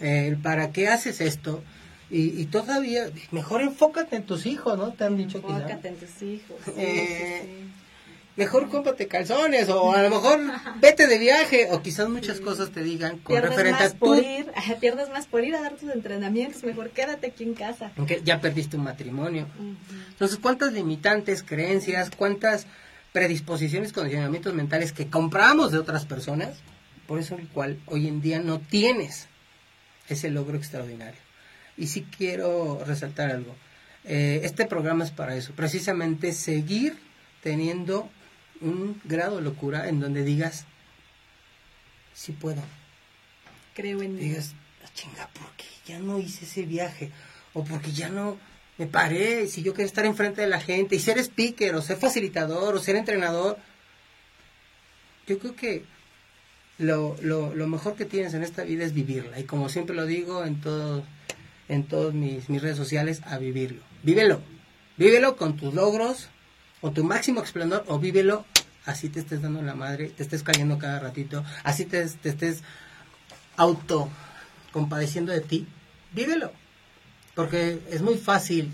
el 0.00 0.38
para 0.38 0.72
qué 0.72 0.88
haces 0.88 1.20
esto. 1.20 1.62
Y, 2.12 2.46
todavía, 2.46 3.08
mejor 3.30 3.62
enfócate 3.62 4.16
en 4.16 4.24
tus 4.24 4.44
hijos, 4.44 4.76
¿no? 4.76 4.92
Te 4.92 5.04
han 5.04 5.16
dicho 5.16 5.38
Enfócate 5.38 5.86
en 5.86 5.94
tus 5.94 6.22
hijos. 6.22 6.56
Eh, 6.76 7.68
mejor 8.40 8.70
cómprate 8.70 9.06
calzones 9.06 9.68
o 9.68 9.92
a 9.92 10.02
lo 10.02 10.08
mejor 10.08 10.40
vete 10.80 11.06
de 11.06 11.18
viaje 11.18 11.68
o 11.70 11.82
quizás 11.82 12.08
muchas 12.08 12.40
cosas 12.40 12.70
te 12.70 12.82
digan 12.82 13.18
con 13.18 13.34
pierdes 13.34 13.50
referente 13.50 13.82
más 13.82 13.92
a 13.92 13.96
por 13.96 14.16
ir, 14.16 14.46
pierdes 14.80 15.10
más 15.10 15.26
por 15.26 15.44
ir 15.44 15.54
a 15.54 15.60
dar 15.60 15.76
tus 15.76 15.90
entrenamientos, 15.90 16.64
mejor 16.64 16.88
quédate 16.88 17.26
aquí 17.26 17.44
en 17.44 17.52
casa. 17.52 17.92
Aunque 17.98 18.22
ya 18.24 18.40
perdiste 18.40 18.78
un 18.78 18.84
matrimonio. 18.84 19.46
Entonces, 20.08 20.38
¿cuántas 20.38 20.72
limitantes, 20.72 21.42
creencias, 21.42 22.08
cuántas 22.16 22.66
predisposiciones, 23.12 23.92
condicionamientos 23.92 24.54
mentales 24.54 24.92
que 24.92 25.10
compramos 25.10 25.70
de 25.70 25.78
otras 25.78 26.06
personas? 26.06 26.60
Por 27.06 27.18
eso 27.18 27.34
el 27.34 27.46
cual 27.48 27.78
hoy 27.86 28.08
en 28.08 28.22
día 28.22 28.40
no 28.40 28.58
tienes 28.58 29.28
ese 30.08 30.30
logro 30.30 30.56
extraordinario. 30.56 31.20
Y 31.76 31.88
sí 31.88 32.06
quiero 32.16 32.82
resaltar 32.86 33.30
algo. 33.30 33.54
Eh, 34.04 34.40
este 34.44 34.64
programa 34.64 35.04
es 35.04 35.10
para 35.10 35.36
eso, 35.36 35.52
precisamente 35.52 36.32
seguir 36.32 36.96
teniendo 37.42 38.08
un 38.60 39.00
grado 39.04 39.36
de 39.36 39.42
locura 39.42 39.88
en 39.88 40.00
donde 40.00 40.24
digas, 40.24 40.66
sí 42.14 42.32
puedo. 42.32 42.62
Creo 43.74 44.02
en 44.02 44.18
Digas, 44.18 44.54
ah, 44.84 44.88
chinga, 44.94 45.28
porque 45.32 45.64
ya 45.86 45.98
no 45.98 46.18
hice 46.18 46.44
ese 46.44 46.62
viaje? 46.62 47.10
O 47.54 47.64
porque 47.64 47.92
ya 47.92 48.08
no 48.08 48.36
me 48.78 48.86
paré, 48.86 49.46
si 49.46 49.62
yo 49.62 49.74
quiero 49.74 49.86
estar 49.86 50.06
enfrente 50.06 50.40
de 50.40 50.48
la 50.48 50.60
gente 50.60 50.96
y 50.96 51.00
ser 51.00 51.18
speaker 51.18 51.74
o 51.74 51.82
ser 51.82 51.96
facilitador 51.96 52.74
o 52.74 52.80
ser 52.80 52.96
entrenador. 52.96 53.58
Yo 55.26 55.38
creo 55.38 55.54
que 55.54 55.84
lo, 56.78 57.16
lo, 57.22 57.54
lo 57.54 57.66
mejor 57.66 57.94
que 57.94 58.04
tienes 58.04 58.34
en 58.34 58.42
esta 58.42 58.64
vida 58.64 58.84
es 58.84 58.92
vivirla. 58.92 59.38
Y 59.38 59.44
como 59.44 59.68
siempre 59.68 59.94
lo 59.94 60.06
digo 60.06 60.44
en 60.44 60.60
todo, 60.60 61.04
en 61.68 61.84
todas 61.84 62.14
mis, 62.14 62.48
mis 62.48 62.62
redes 62.62 62.76
sociales, 62.76 63.22
a 63.24 63.38
vivirlo. 63.38 63.82
Vívelo. 64.02 64.40
Vívelo 64.96 65.36
con 65.36 65.56
tus 65.56 65.72
logros, 65.72 66.28
o 66.80 66.90
tu 66.90 67.04
máximo 67.04 67.42
esplendor 67.42 67.84
o 67.88 67.98
vívelo 67.98 68.44
así 68.86 69.08
te 69.08 69.20
estés 69.20 69.42
dando 69.42 69.62
la 69.62 69.74
madre, 69.74 70.08
te 70.08 70.22
estés 70.22 70.42
cayendo 70.42 70.78
cada 70.78 71.00
ratito, 71.00 71.44
así 71.64 71.84
te, 71.84 72.00
estés 72.02 72.62
auto 73.56 74.08
compadeciendo 74.72 75.32
de 75.32 75.40
ti, 75.40 75.66
vívelo. 76.12 76.52
Porque 77.34 77.80
es 77.90 78.02
muy 78.02 78.16
fácil, 78.16 78.72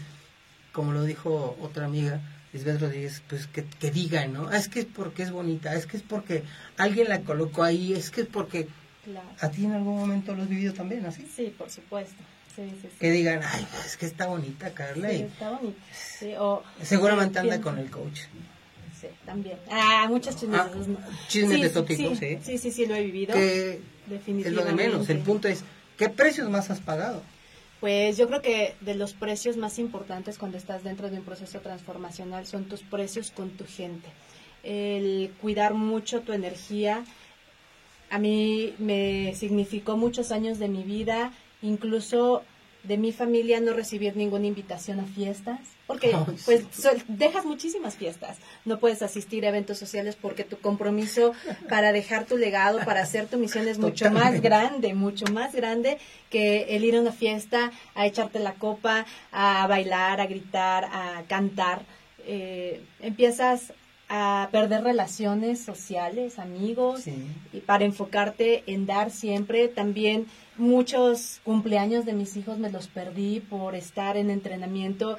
como 0.72 0.92
lo 0.92 1.04
dijo 1.04 1.56
otra 1.60 1.86
amiga, 1.86 2.20
Lisbeth 2.52 2.80
Rodríguez, 2.80 3.22
pues 3.28 3.46
que, 3.46 3.64
que 3.64 3.90
digan, 3.90 4.32
¿no? 4.32 4.48
Ah, 4.50 4.56
es 4.56 4.68
que 4.68 4.80
es 4.80 4.86
porque 4.86 5.22
es 5.22 5.30
bonita, 5.30 5.74
es 5.74 5.86
que 5.86 5.98
es 5.98 6.02
porque 6.02 6.42
alguien 6.78 7.08
la 7.08 7.20
colocó 7.20 7.62
ahí, 7.62 7.92
es 7.92 8.10
que 8.10 8.22
es 8.22 8.26
porque... 8.26 8.68
¿A 9.40 9.50
ti 9.50 9.64
en 9.64 9.72
algún 9.72 9.96
momento 9.96 10.34
lo 10.34 10.42
has 10.42 10.48
vivido 10.48 10.72
también 10.72 11.06
así? 11.06 11.30
Sí, 11.32 11.54
por 11.56 11.70
supuesto. 11.70 12.16
Que 12.98 13.10
digan, 13.10 13.40
ay, 13.44 13.66
es 13.84 13.96
que 13.96 14.06
está 14.06 14.26
bonita 14.26 14.72
Carla. 14.72 15.10
Sí, 15.10 15.22
está 15.22 15.50
bonita. 15.50 15.78
O, 16.42 16.62
Seguramente 16.82 17.38
anda 17.38 17.60
con 17.60 17.78
el 17.78 17.90
coach. 17.90 18.20
Sí, 19.08 19.16
también. 19.24 19.58
Ah, 19.70 20.06
muchas 20.08 20.36
chismes. 20.36 20.60
Ah, 20.60 20.70
chismes 21.28 21.60
de 21.62 21.70
tópico, 21.70 22.14
sí, 22.14 22.38
sí. 22.42 22.58
Sí, 22.58 22.70
sí, 22.70 22.86
lo 22.86 22.94
he 22.94 23.02
vivido. 23.04 23.34
definitivamente. 23.34 24.48
Es 24.48 24.54
lo 24.54 24.64
de 24.64 24.72
menos. 24.72 25.08
El 25.08 25.18
punto 25.18 25.48
es, 25.48 25.64
¿qué 25.96 26.08
precios 26.08 26.48
más 26.50 26.70
has 26.70 26.80
pagado? 26.80 27.22
Pues 27.80 28.16
yo 28.16 28.26
creo 28.26 28.40
que 28.42 28.74
de 28.80 28.94
los 28.94 29.12
precios 29.12 29.56
más 29.56 29.78
importantes 29.78 30.38
cuando 30.38 30.56
estás 30.56 30.82
dentro 30.82 31.10
de 31.10 31.18
un 31.18 31.24
proceso 31.24 31.60
transformacional 31.60 32.46
son 32.46 32.64
tus 32.64 32.82
precios 32.82 33.30
con 33.30 33.50
tu 33.50 33.66
gente. 33.66 34.08
El 34.62 35.30
cuidar 35.40 35.74
mucho 35.74 36.20
tu 36.20 36.32
energía. 36.32 37.04
A 38.10 38.18
mí 38.18 38.74
me 38.78 39.34
significó 39.34 39.96
muchos 39.96 40.32
años 40.32 40.58
de 40.58 40.68
mi 40.68 40.84
vida 40.84 41.32
incluso 41.62 42.42
de 42.84 42.98
mi 42.98 43.12
familia 43.12 43.60
no 43.60 43.72
recibir 43.72 44.16
ninguna 44.16 44.46
invitación 44.46 45.00
a 45.00 45.04
fiestas, 45.04 45.60
porque 45.86 46.16
pues 46.44 46.64
dejas 47.08 47.44
muchísimas 47.44 47.96
fiestas, 47.96 48.38
no 48.64 48.78
puedes 48.78 49.02
asistir 49.02 49.44
a 49.44 49.50
eventos 49.50 49.78
sociales 49.78 50.16
porque 50.20 50.44
tu 50.44 50.58
compromiso 50.58 51.32
para 51.68 51.92
dejar 51.92 52.26
tu 52.26 52.36
legado, 52.36 52.80
para 52.84 53.02
hacer 53.02 53.26
tu 53.26 53.38
misión 53.38 53.68
es 53.68 53.78
mucho 53.78 54.10
más 54.10 54.40
grande, 54.40 54.94
mucho 54.94 55.26
más 55.32 55.54
grande 55.54 55.98
que 56.30 56.76
el 56.76 56.84
ir 56.84 56.96
a 56.96 57.00
una 57.00 57.12
fiesta, 57.12 57.70
a 57.94 58.06
echarte 58.06 58.40
la 58.40 58.54
copa, 58.54 59.06
a 59.30 59.66
bailar, 59.66 60.20
a 60.20 60.26
gritar, 60.26 60.84
a 60.86 61.22
cantar. 61.28 61.82
Eh, 62.26 62.82
empiezas 63.00 63.72
a 64.08 64.48
perder 64.52 64.84
relaciones 64.84 65.60
sociales, 65.60 66.38
amigos, 66.38 67.06
y 67.52 67.60
para 67.60 67.84
enfocarte 67.84 68.62
en 68.66 68.86
dar 68.86 69.10
siempre. 69.10 69.68
También 69.68 70.26
muchos 70.56 71.40
cumpleaños 71.44 72.04
de 72.04 72.12
mis 72.12 72.36
hijos 72.36 72.58
me 72.58 72.70
los 72.70 72.86
perdí 72.86 73.40
por 73.40 73.74
estar 73.74 74.16
en 74.16 74.30
entrenamiento 74.30 75.16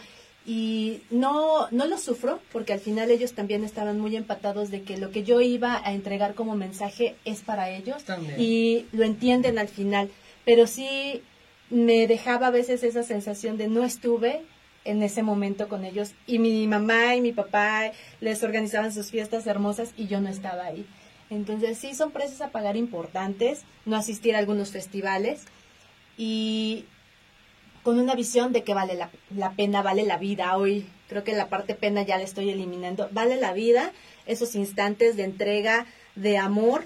y 0.48 1.02
no, 1.12 1.68
no 1.72 1.86
lo 1.88 1.98
sufro 1.98 2.40
porque 2.54 2.72
al 2.72 2.80
final 2.80 3.12
ellos 3.12 3.34
también 3.34 3.66
estaban 3.66 4.00
muy 4.00 4.16
empatados 4.16 4.72
de 4.72 4.82
que 4.82 4.96
lo 4.96 5.12
que 5.12 5.24
yo 5.24 5.42
iba 5.42 5.86
a 5.86 5.92
entregar 5.92 6.36
como 6.36 6.56
mensaje 6.56 7.18
es 7.26 7.42
para 7.42 7.70
ellos 7.70 8.02
y 8.38 8.86
lo 8.94 9.04
entienden 9.04 9.60
al 9.60 9.68
final, 9.68 10.10
pero 10.46 10.66
sí 10.66 11.22
me 11.70 12.08
dejaba 12.08 12.48
a 12.48 12.52
veces 12.52 12.84
esa 12.84 13.04
sensación 13.04 13.58
de 13.58 13.68
no 13.68 13.84
estuve 13.84 14.42
en 14.86 15.04
ese 15.04 15.22
momento 15.22 15.68
con 15.68 15.84
ellos 15.84 16.14
y 16.26 16.40
mi 16.40 16.66
mamá 16.66 17.18
y 17.18 17.20
mi 17.20 17.34
papá 17.34 17.92
les 18.22 18.42
organizaban 18.42 18.94
sus 18.94 19.12
fiestas 19.12 19.48
hermosas 19.48 19.92
y 19.98 20.08
yo 20.08 20.22
no 20.22 20.30
estaba 20.30 20.64
ahí. 20.64 20.86
Entonces 21.30 21.78
sí 21.78 21.94
son 21.94 22.12
precios 22.12 22.40
a 22.40 22.52
pagar 22.52 22.78
importantes, 22.78 23.64
no 23.86 23.98
asistir 23.98 24.34
a 24.34 24.40
algunos 24.40 24.72
festivales 24.72 25.44
y 26.18 26.86
con 27.88 28.00
una 28.00 28.16
visión 28.16 28.52
de 28.52 28.64
que 28.64 28.74
vale 28.74 28.96
la, 28.96 29.10
la, 29.34 29.52
pena, 29.52 29.82
vale 29.82 30.04
la 30.04 30.18
vida. 30.18 30.58
Hoy 30.58 30.86
creo 31.08 31.24
que 31.24 31.32
la 31.32 31.48
parte 31.48 31.74
pena 31.74 32.02
ya 32.02 32.18
la 32.18 32.26
estoy 32.26 32.50
eliminando. 32.50 33.08
Vale 33.14 33.38
la 33.38 33.54
vida 33.54 33.94
esos 34.26 34.56
instantes 34.56 35.16
de 35.16 35.24
entrega, 35.24 35.86
de 36.16 36.38
amor, 36.38 36.84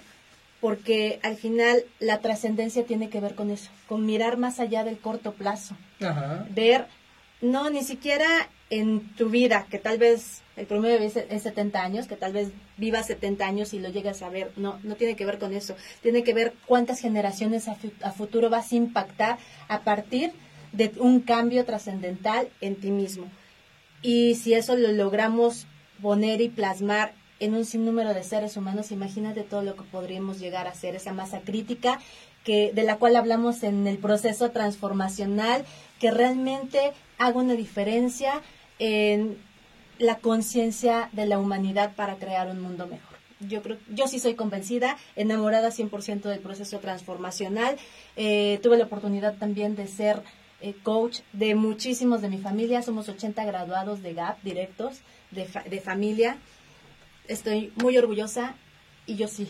porque 0.60 1.20
al 1.24 1.38
final 1.38 1.84
la 2.00 2.20
trascendencia 2.20 2.86
tiene 2.86 3.10
que 3.10 3.20
ver 3.20 3.34
con 3.34 3.50
eso, 3.50 3.72
con 3.88 4.06
mirar 4.06 4.38
más 4.38 4.60
allá 4.60 4.84
del 4.84 5.00
corto 5.00 5.32
plazo. 5.32 5.76
Ver 6.52 6.86
no, 7.42 7.72
ni 7.72 7.82
siquiera 7.82 8.28
en 8.70 9.00
tu 9.16 9.32
vida, 9.32 9.66
que 9.72 9.80
tal 9.80 9.98
vez 9.98 10.44
el 10.56 10.68
promedio 10.68 11.00
es, 11.00 11.14
70 11.14 11.82
años, 11.82 12.06
que 12.06 12.16
tal 12.16 12.34
vez 12.34 12.50
vivas 12.78 13.08
70 13.08 13.44
años 13.44 13.74
y 13.74 13.80
lo 13.80 13.90
llegas 13.90 14.22
a 14.22 14.30
ver. 14.30 14.52
No, 14.56 14.80
no 14.84 14.94
tiene 14.94 15.16
que 15.16 15.26
ver 15.26 15.40
con 15.40 15.52
eso. 15.56 15.76
Tiene 16.04 16.22
que 16.22 16.36
ver 16.36 16.54
cuántas 16.68 17.00
generaciones 17.00 17.68
a, 17.68 17.76
a 18.04 18.12
futuro 18.12 18.52
vas 18.52 18.72
a 18.72 18.76
impactar 18.76 19.40
a 19.68 19.80
partir 19.80 20.32
de 20.32 20.42
un 20.98 21.22
cambio 21.22 21.66
trascendental 21.66 22.50
en 22.62 22.76
ti 22.76 22.92
mismo. 22.92 23.26
Y 24.02 24.36
si 24.36 24.54
eso 24.54 24.76
lo 24.76 24.92
logramos 24.92 25.68
poner 26.02 26.42
y 26.42 26.50
plasmar 26.50 27.14
en 27.40 27.56
un 27.56 27.66
sinnúmero 27.66 28.14
de 28.14 28.24
seres 28.24 28.58
humanos, 28.58 28.92
imagínate 28.92 29.42
todo 29.42 29.64
lo 29.64 29.76
que 29.76 29.84
podríamos 29.84 30.40
llegar 30.40 30.68
a 30.68 30.76
ser, 30.76 30.96
esa 30.96 31.14
masa 31.14 31.42
crítica 31.42 32.00
que, 32.44 32.72
de 32.74 32.84
la 32.84 32.98
cual 32.98 33.16
hablamos 33.16 33.64
en 33.64 33.88
el 33.88 33.98
proceso 33.98 34.52
transformacional, 34.52 35.66
que 36.00 36.12
realmente 36.12 36.94
haga 37.18 37.40
una 37.40 37.54
diferencia 37.54 38.42
en 38.80 39.38
la 40.00 40.18
conciencia 40.18 41.10
de 41.12 41.28
la 41.28 41.38
humanidad 41.38 41.94
para 41.96 42.16
crear 42.16 42.48
un 42.50 42.62
mundo 42.62 42.88
mejor. 42.88 43.18
Yo 43.40 43.62
creo, 43.64 43.78
yo 43.90 44.08
sí 44.08 44.20
soy 44.20 44.36
convencida, 44.36 44.98
enamorada 45.16 45.70
100% 45.70 46.22
del 46.22 46.40
proceso 46.40 46.80
transformacional. 46.80 47.78
Eh, 48.16 48.60
tuve 48.62 48.78
la 48.78 48.86
oportunidad 48.86 49.36
también 49.38 49.76
de 49.76 49.88
ser 49.88 50.22
eh, 50.62 50.76
coach 50.84 51.20
de 51.34 51.56
muchísimos 51.56 52.22
de 52.22 52.30
mi 52.30 52.38
familia. 52.38 52.82
Somos 52.82 53.10
80 53.10 53.44
graduados 53.46 54.02
de 54.02 54.14
GAP 54.14 54.42
directos 54.44 55.02
de, 55.32 55.48
de 55.70 55.82
familia. 55.82 56.38
Estoy 57.28 57.72
muy 57.76 57.98
orgullosa 57.98 58.56
y 59.06 59.16
yo 59.16 59.28
sí, 59.28 59.48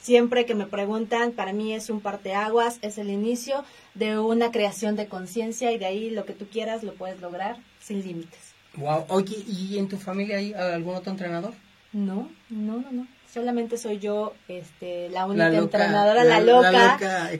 Siempre 0.00 0.46
que 0.46 0.54
me 0.54 0.66
preguntan, 0.66 1.32
para 1.32 1.52
mí 1.52 1.74
es 1.74 1.90
un 1.90 2.00
parteaguas, 2.00 2.78
es 2.82 2.98
el 2.98 3.10
inicio 3.10 3.64
de 3.94 4.18
una 4.18 4.52
creación 4.52 4.94
de 4.94 5.08
conciencia 5.08 5.72
y 5.72 5.78
de 5.78 5.86
ahí 5.86 6.10
lo 6.10 6.24
que 6.24 6.34
tú 6.34 6.46
quieras 6.46 6.84
lo 6.84 6.94
puedes 6.94 7.20
lograr 7.20 7.56
sin 7.80 8.02
límites. 8.02 8.54
Wow. 8.76 9.06
Oye, 9.08 9.36
¿y 9.46 9.76
en 9.76 9.88
tu 9.88 9.96
familia 9.96 10.38
hay 10.38 10.54
algún 10.54 10.94
otro 10.94 11.10
entrenador? 11.10 11.52
No, 11.92 12.30
no, 12.48 12.76
no, 12.76 12.92
no 12.92 13.17
solamente 13.32 13.76
soy 13.76 13.98
yo 13.98 14.34
este 14.48 15.08
la 15.10 15.26
única 15.26 15.54
entrenadora 15.54 16.24
la, 16.24 16.40
loca 16.40 16.72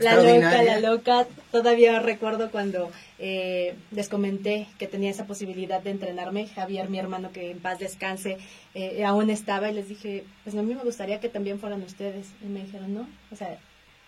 la 0.00 0.16
loca 0.16 0.62
la 0.62 0.80
loca. 0.80 1.26
Todavía 1.50 1.98
recuerdo 2.00 2.50
cuando 2.50 2.90
eh, 3.18 3.74
les 3.90 4.08
comenté 4.08 4.68
que 4.78 4.86
tenía 4.86 5.10
esa 5.10 5.26
posibilidad 5.26 5.80
de 5.80 5.90
entrenarme. 5.90 6.46
Javier 6.46 6.88
mi 6.90 6.98
hermano 6.98 7.32
que 7.32 7.50
en 7.50 7.60
paz 7.60 7.78
descanse 7.78 8.38
eh, 8.74 9.04
aún 9.04 9.30
estaba 9.30 9.70
y 9.70 9.74
les 9.74 9.88
dije 9.88 10.24
pues 10.44 10.54
a 10.56 10.62
mí 10.62 10.74
me 10.74 10.84
gustaría 10.84 11.20
que 11.20 11.28
también 11.28 11.58
fueran 11.58 11.82
ustedes 11.82 12.26
y 12.42 12.46
me 12.46 12.64
dijeron 12.64 12.94
no 12.94 13.08
o 13.32 13.36
sea 13.36 13.58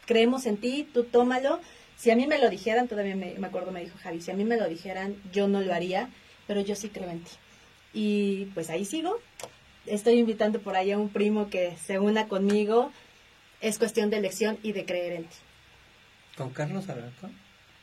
creemos 0.06 0.46
en 0.46 0.58
ti 0.58 0.88
tú 0.92 1.04
tómalo 1.04 1.60
si 1.96 2.10
a 2.10 2.16
mí 2.16 2.26
me 2.26 2.38
lo 2.38 2.50
dijeran 2.50 2.88
todavía 2.88 3.16
me, 3.16 3.34
me 3.38 3.46
acuerdo 3.46 3.70
me 3.72 3.80
dijo 3.80 3.98
Javi 4.02 4.20
si 4.20 4.30
a 4.30 4.34
mí 4.34 4.44
me 4.44 4.56
lo 4.56 4.68
dijeran 4.68 5.16
yo 5.32 5.48
no 5.48 5.60
lo 5.60 5.72
haría 5.72 6.10
pero 6.46 6.60
yo 6.60 6.74
sí 6.74 6.90
creo 6.90 7.08
en 7.08 7.20
ti 7.20 7.30
y 7.92 8.44
pues 8.54 8.70
ahí 8.70 8.84
sigo 8.84 9.18
estoy 9.86 10.18
invitando 10.18 10.60
por 10.60 10.76
ahí 10.76 10.92
a 10.92 10.98
un 10.98 11.08
primo 11.08 11.48
que 11.50 11.76
se 11.76 11.98
una 11.98 12.28
conmigo. 12.28 12.90
Es 13.60 13.78
cuestión 13.78 14.10
de 14.10 14.18
elección 14.18 14.58
y 14.62 14.72
de 14.72 14.84
creer 14.84 15.12
en 15.12 15.24
ti. 15.24 15.36
¿Con 16.36 16.50
Carlos 16.50 16.88
Alarcón? 16.88 17.32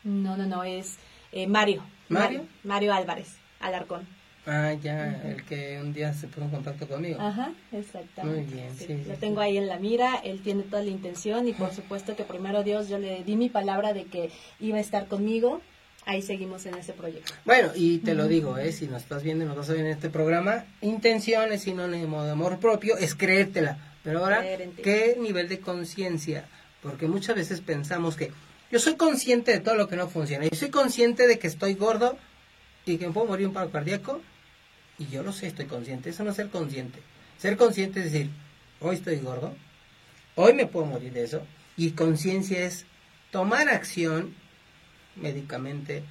No, 0.04 0.38
no, 0.38 0.46
no, 0.46 0.64
es 0.64 0.98
eh, 1.32 1.48
Mario. 1.48 1.84
Mario. 2.10 2.46
Mario 2.64 2.94
Álvarez 2.94 3.36
Alarcón. 3.60 4.08
Ah, 4.50 4.74
ya, 4.82 5.22
el 5.26 5.44
que 5.44 5.78
un 5.82 5.92
día 5.92 6.14
se 6.14 6.28
puso 6.28 6.44
en 6.44 6.52
contacto 6.52 6.88
conmigo. 6.88 7.20
Ajá, 7.20 7.52
exactamente. 7.74 8.42
Muy 8.42 8.54
bien, 8.54 8.74
sí. 8.78 9.04
lo 9.06 9.16
tengo 9.16 9.42
ahí 9.42 9.58
en 9.58 9.68
la 9.68 9.78
mira, 9.78 10.16
él 10.24 10.42
tiene 10.42 10.64
toda 10.64 10.82
la 10.84 10.90
intención 10.90 11.50
y 11.50 11.54
por 11.54 11.74
supuesto 11.74 12.16
que 12.16 12.24
primero 12.24 12.64
Dios 12.64 12.88
yo 12.88 12.98
le 12.98 13.26
di 13.26 13.36
mi 13.36 13.50
palabra 13.50 13.92
de 13.92 14.06
que 14.06 14.32
iba 14.62 14.78
a 14.78 14.82
estar 14.82 15.08
conmigo 15.08 15.62
ahí 16.08 16.22
seguimos 16.22 16.66
en 16.66 16.76
ese 16.76 16.94
proyecto. 16.94 17.34
Bueno, 17.46 17.72
y 17.76 18.00
te 18.00 18.16
lo 18.16 18.28
digo, 18.28 18.58
¿eh? 18.58 18.72
si 18.72 18.88
nos 18.88 19.04
estás 19.04 19.24
viendo 19.24 19.44
y 19.44 19.48
nos 19.48 19.58
vas 19.58 19.70
a 19.70 19.74
ver 19.74 19.82
en 19.82 19.88
este 19.88 20.10
programa, 20.10 20.66
intención 20.82 21.52
es 21.52 21.64
sinónimo 21.64 22.24
de 22.24 22.32
amor 22.32 22.60
propio, 22.60 22.98
es 22.98 23.14
creértela. 23.14 23.78
Pero 24.04 24.20
ahora, 24.20 24.42
¿qué 24.82 25.18
nivel 25.20 25.50
de 25.50 25.60
conciencia? 25.60 26.46
Porque 26.82 27.08
muchas 27.08 27.36
veces 27.36 27.60
pensamos 27.60 28.16
que 28.16 28.32
yo 28.72 28.80
soy 28.80 28.96
consciente 28.96 29.52
de 29.52 29.60
todo 29.60 29.76
lo 29.76 29.90
que 29.90 29.98
no 29.98 30.08
funciona. 30.08 30.46
Yo 30.46 30.58
soy 30.58 30.70
consciente 30.70 31.28
de 31.28 31.38
que 31.40 31.48
estoy 31.48 31.74
gordo 31.74 32.18
y 32.86 32.98
que 32.98 33.08
me 33.08 33.14
puedo 33.14 33.28
morir 33.28 33.48
un 33.48 33.54
paro 33.54 33.70
cardíaco. 33.70 34.22
Y 34.98 35.08
yo 35.08 35.24
lo 35.24 35.34
sé, 35.34 35.48
estoy 35.48 35.66
consciente. 35.66 36.10
Eso 36.10 36.24
no 36.24 36.30
es 36.30 36.38
ser 36.38 36.50
consciente. 36.50 37.00
Ser 37.38 37.58
consciente 37.58 38.00
es 38.00 38.12
decir, 38.12 38.30
hoy 38.80 38.96
estoy 38.96 39.18
gordo, 39.18 39.54
hoy 40.36 40.54
me 40.54 40.66
puedo 40.68 40.86
morir 40.86 41.12
de 41.12 41.26
eso. 41.26 41.42
Y 41.76 41.92
conciencia 41.92 42.64
es 42.64 42.86
tomar 43.30 43.68
acción 43.68 44.34
médicamente, 45.22 46.04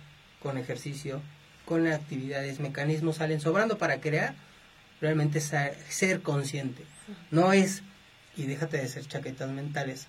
con 0.42 0.58
ejercicio, 0.58 1.22
con 1.64 1.86
actividades, 1.86 2.60
mecanismos 2.60 3.16
salen 3.16 3.40
sobrando 3.40 3.76
para 3.76 4.00
crear 4.00 4.34
realmente 5.00 5.40
ser, 5.40 6.22
consciente. 6.22 6.84
No 7.30 7.52
es, 7.52 7.82
y 8.36 8.44
déjate 8.46 8.78
de 8.78 8.88
ser 8.88 9.06
chaquetas 9.06 9.50
mentales, 9.50 10.06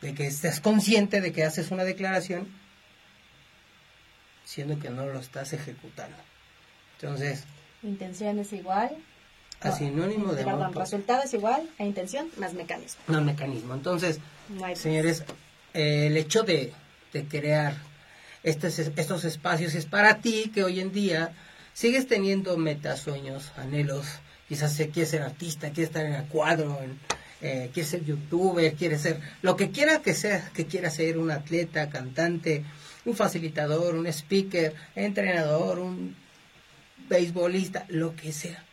de 0.00 0.14
que 0.14 0.26
estés 0.26 0.60
consciente 0.60 1.20
de 1.20 1.32
que 1.32 1.44
haces 1.44 1.70
una 1.70 1.84
declaración, 1.84 2.48
siendo 4.44 4.78
que 4.78 4.90
no 4.90 5.06
lo 5.06 5.18
estás 5.18 5.52
ejecutando. 5.52 6.16
Entonces... 7.00 7.44
Intención 7.82 8.38
es 8.38 8.52
igual. 8.52 8.90
A 9.60 9.72
sinónimo 9.72 10.34
de... 10.34 10.44
Perdón, 10.44 10.72
resultado 10.72 11.22
es 11.24 11.34
igual 11.34 11.68
a 11.78 11.84
intención 11.84 12.28
más 12.36 12.54
mecanismo. 12.54 13.00
Más 13.08 13.22
mecanismo. 13.22 13.74
Entonces, 13.74 14.20
señores, 14.74 15.24
el 15.74 16.16
hecho 16.16 16.44
de, 16.44 16.72
de 17.12 17.24
crear 17.24 17.74
estos, 18.42 18.78
estos 18.78 19.24
espacios 19.24 19.74
es 19.74 19.86
para 19.86 20.20
ti 20.20 20.50
que 20.54 20.64
hoy 20.64 20.80
en 20.80 20.92
día 20.92 21.32
sigues 21.72 22.06
teniendo 22.06 22.56
metas, 22.56 23.00
sueños, 23.00 23.52
anhelos, 23.56 24.06
quizás 24.48 24.76
quieres 24.76 25.10
ser 25.10 25.22
artista, 25.22 25.70
quieres 25.70 25.90
estar 25.90 26.06
en 26.06 26.14
el 26.14 26.24
cuadro, 26.26 26.78
eh, 27.40 27.70
quieres 27.72 27.90
ser 27.90 28.04
youtuber, 28.04 28.74
quieres 28.74 29.02
ser 29.02 29.20
lo 29.42 29.56
que 29.56 29.70
quiera 29.70 30.00
que 30.02 30.14
sea, 30.14 30.50
que 30.54 30.66
quiera 30.66 30.90
ser 30.90 31.18
un 31.18 31.30
atleta, 31.30 31.88
cantante, 31.88 32.64
un 33.04 33.14
facilitador, 33.14 33.94
un 33.94 34.06
speaker, 34.06 34.74
entrenador, 34.94 35.78
un 35.78 36.16
beisbolista, 37.08 37.84
lo 37.88 38.14
que 38.16 38.32
sea. 38.32 38.64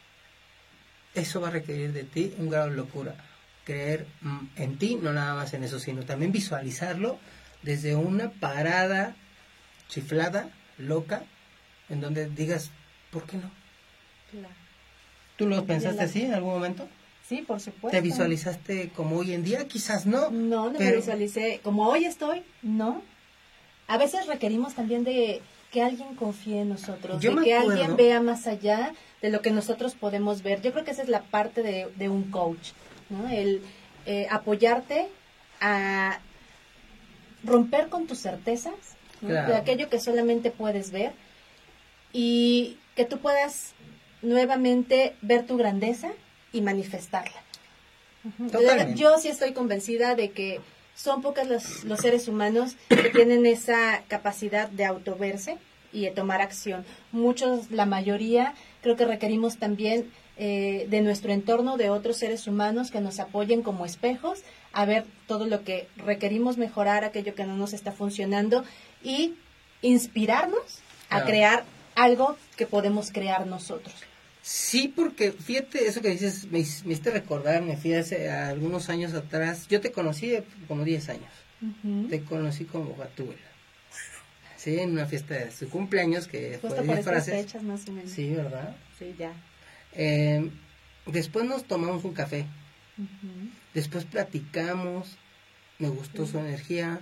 Eso 1.14 1.40
va 1.40 1.48
a 1.48 1.52
requerir 1.52 1.94
de 1.94 2.04
ti 2.04 2.34
un 2.38 2.50
grado 2.50 2.70
de 2.70 2.76
locura. 2.76 3.16
Creer 3.64 4.06
mm, 4.22 4.48
en 4.58 4.78
ti, 4.78 5.00
no 5.02 5.14
nada 5.14 5.36
más 5.36 5.54
en 5.54 5.64
eso, 5.64 5.80
sino 5.80 6.04
también 6.04 6.32
visualizarlo 6.32 7.20
desde 7.62 7.96
una 7.96 8.30
parada 8.32 9.16
chiflada, 9.90 10.50
loca, 10.78 11.24
en 11.90 12.02
donde 12.02 12.30
digas, 12.30 12.72
¿por 13.12 13.24
qué 13.24 13.38
no? 13.38 13.52
Claro. 14.32 14.56
¿Tú 15.38 15.48
lo 15.48 15.66
pensaste 15.66 16.04
así 16.04 16.24
en 16.24 16.34
algún 16.34 16.54
momento? 16.54 16.88
Sí, 17.28 17.42
por 17.42 17.60
supuesto. 17.60 17.90
¿Te 17.90 18.02
visualizaste 18.02 18.90
como 18.90 19.18
hoy 19.18 19.34
en 19.34 19.44
día? 19.44 19.68
Quizás 19.68 20.06
no. 20.06 20.30
No, 20.30 20.70
no 20.70 20.80
me 20.80 20.96
visualicé 20.96 21.60
como 21.64 21.88
hoy 21.88 22.06
estoy, 22.06 22.44
no. 22.62 23.02
A 23.88 23.98
veces 23.98 24.28
requerimos 24.28 24.76
también 24.76 25.04
de 25.04 25.42
que 25.72 25.82
alguien 25.82 26.16
confíe 26.16 26.62
en 26.62 26.70
nosotros, 26.70 27.20
de 27.22 27.36
que 27.44 27.54
alguien 27.54 27.98
vea 27.98 28.22
más 28.22 28.48
allá 28.48 28.94
de 29.22 29.30
lo 29.30 29.42
que 29.42 29.52
nosotros 29.52 29.96
podemos 29.96 30.42
ver. 30.42 30.62
Yo 30.62 30.72
creo 30.72 30.86
que 30.86 30.92
esa 30.92 31.02
es 31.02 31.10
la 31.10 31.24
parte 31.24 31.64
de, 31.64 32.10
un 32.10 32.32
coach, 32.32 32.72
¿no? 33.10 33.28
El 33.28 33.62
eh, 34.06 34.28
apoyarte 34.30 35.08
a 35.60 36.20
romper 37.44 37.90
con 37.90 38.08
tus 38.08 38.20
certezas 38.20 38.95
de 39.28 39.56
aquello 39.56 39.90
que 39.90 40.00
solamente 40.00 40.52
puedes 40.52 40.92
ver 40.92 41.14
y 42.14 42.78
que 42.96 43.06
tú 43.06 43.20
puedas 43.20 43.74
nuevamente 44.22 45.16
ver 45.22 45.46
tu 45.46 45.58
grandeza 45.58 46.12
y 46.52 46.62
manifestarla. 46.62 47.42
Totalmente. 48.52 49.00
Yo 49.00 49.18
sí 49.20 49.28
estoy 49.28 49.54
convencida 49.54 50.16
de 50.16 50.32
que 50.32 50.62
son 50.96 51.22
pocos 51.22 51.48
los, 51.48 51.84
los 51.84 52.00
seres 52.00 52.28
humanos 52.28 52.76
que 52.90 53.10
tienen 53.10 53.46
esa 53.46 54.04
capacidad 54.08 54.70
de 54.70 54.86
autoverse 54.86 55.58
y 55.92 56.06
de 56.06 56.12
tomar 56.12 56.42
acción. 56.42 56.86
Muchos, 57.12 57.72
la 57.72 57.86
mayoría, 57.86 58.54
creo 58.82 58.96
que 58.96 59.06
requerimos 59.06 59.58
también 59.58 60.12
eh, 60.38 60.88
de 60.90 61.02
nuestro 61.02 61.32
entorno, 61.32 61.78
de 61.78 61.90
otros 61.90 62.18
seres 62.18 62.48
humanos 62.48 62.92
que 62.92 63.00
nos 63.02 63.20
apoyen 63.20 63.62
como 63.62 63.86
espejos 63.86 64.40
a 64.74 64.86
ver 64.86 65.06
todo 65.28 65.46
lo 65.48 65.64
que 65.64 65.88
requerimos 65.98 66.58
mejorar, 66.58 67.04
aquello 67.06 67.36
que 67.36 67.46
no 67.46 67.56
nos 67.56 67.74
está 67.74 67.92
funcionando 67.94 68.64
y 69.04 69.36
inspirarnos 69.82 70.80
a 71.10 71.18
Claro. 71.18 71.26
crear 71.28 71.64
algo 71.96 72.38
que 72.58 72.66
podemos 72.66 73.12
crear 73.12 73.48
nosotros. 73.48 73.94
Sí, 74.42 74.92
porque 74.94 75.32
fíjate, 75.32 75.88
eso 75.88 76.02
que 76.02 76.10
dices, 76.10 76.44
me, 76.46 76.52
me 76.52 76.60
hiciste 76.60 77.10
recordar, 77.12 77.62
me 77.64 77.78
fui 77.78 77.94
hace 77.94 78.30
algunos 78.30 78.90
años 78.90 79.14
atrás, 79.14 79.68
yo 79.70 79.82
te 79.82 79.92
conocí 79.92 80.28
de 80.28 80.44
como 80.68 80.84
10 80.84 81.10
años, 81.10 81.32
Ujú. 81.62 82.08
te 82.10 82.22
conocí 82.24 82.66
como 82.66 82.96
Gatúbela. 82.96 83.40
Sí, 84.58 84.80
en 84.80 84.92
una 84.92 85.06
fiesta 85.06 85.36
de 85.36 85.52
su 85.52 85.70
cumpleaños 85.70 86.28
que 86.28 86.58
Justo 86.62 86.68
fue 86.70 86.86
por 86.86 86.98
estas 86.98 86.98
disfraces. 87.26 87.46
fechas 87.46 87.64
más 87.64 87.88
o 87.88 87.92
menos. 87.92 88.12
Sí, 88.12 88.30
¿verdad? 88.34 88.76
Sí, 89.00 89.16
ya. 89.18 89.32
Eh, 89.96 90.50
después 91.06 91.46
nos 91.46 91.66
tomamos 91.66 92.04
un 92.04 92.14
café, 92.14 92.46
después 93.74 94.06
platicamos, 94.06 95.18
me 95.80 95.90
gustó 95.90 96.26
su 96.26 96.40
energía. 96.40 97.00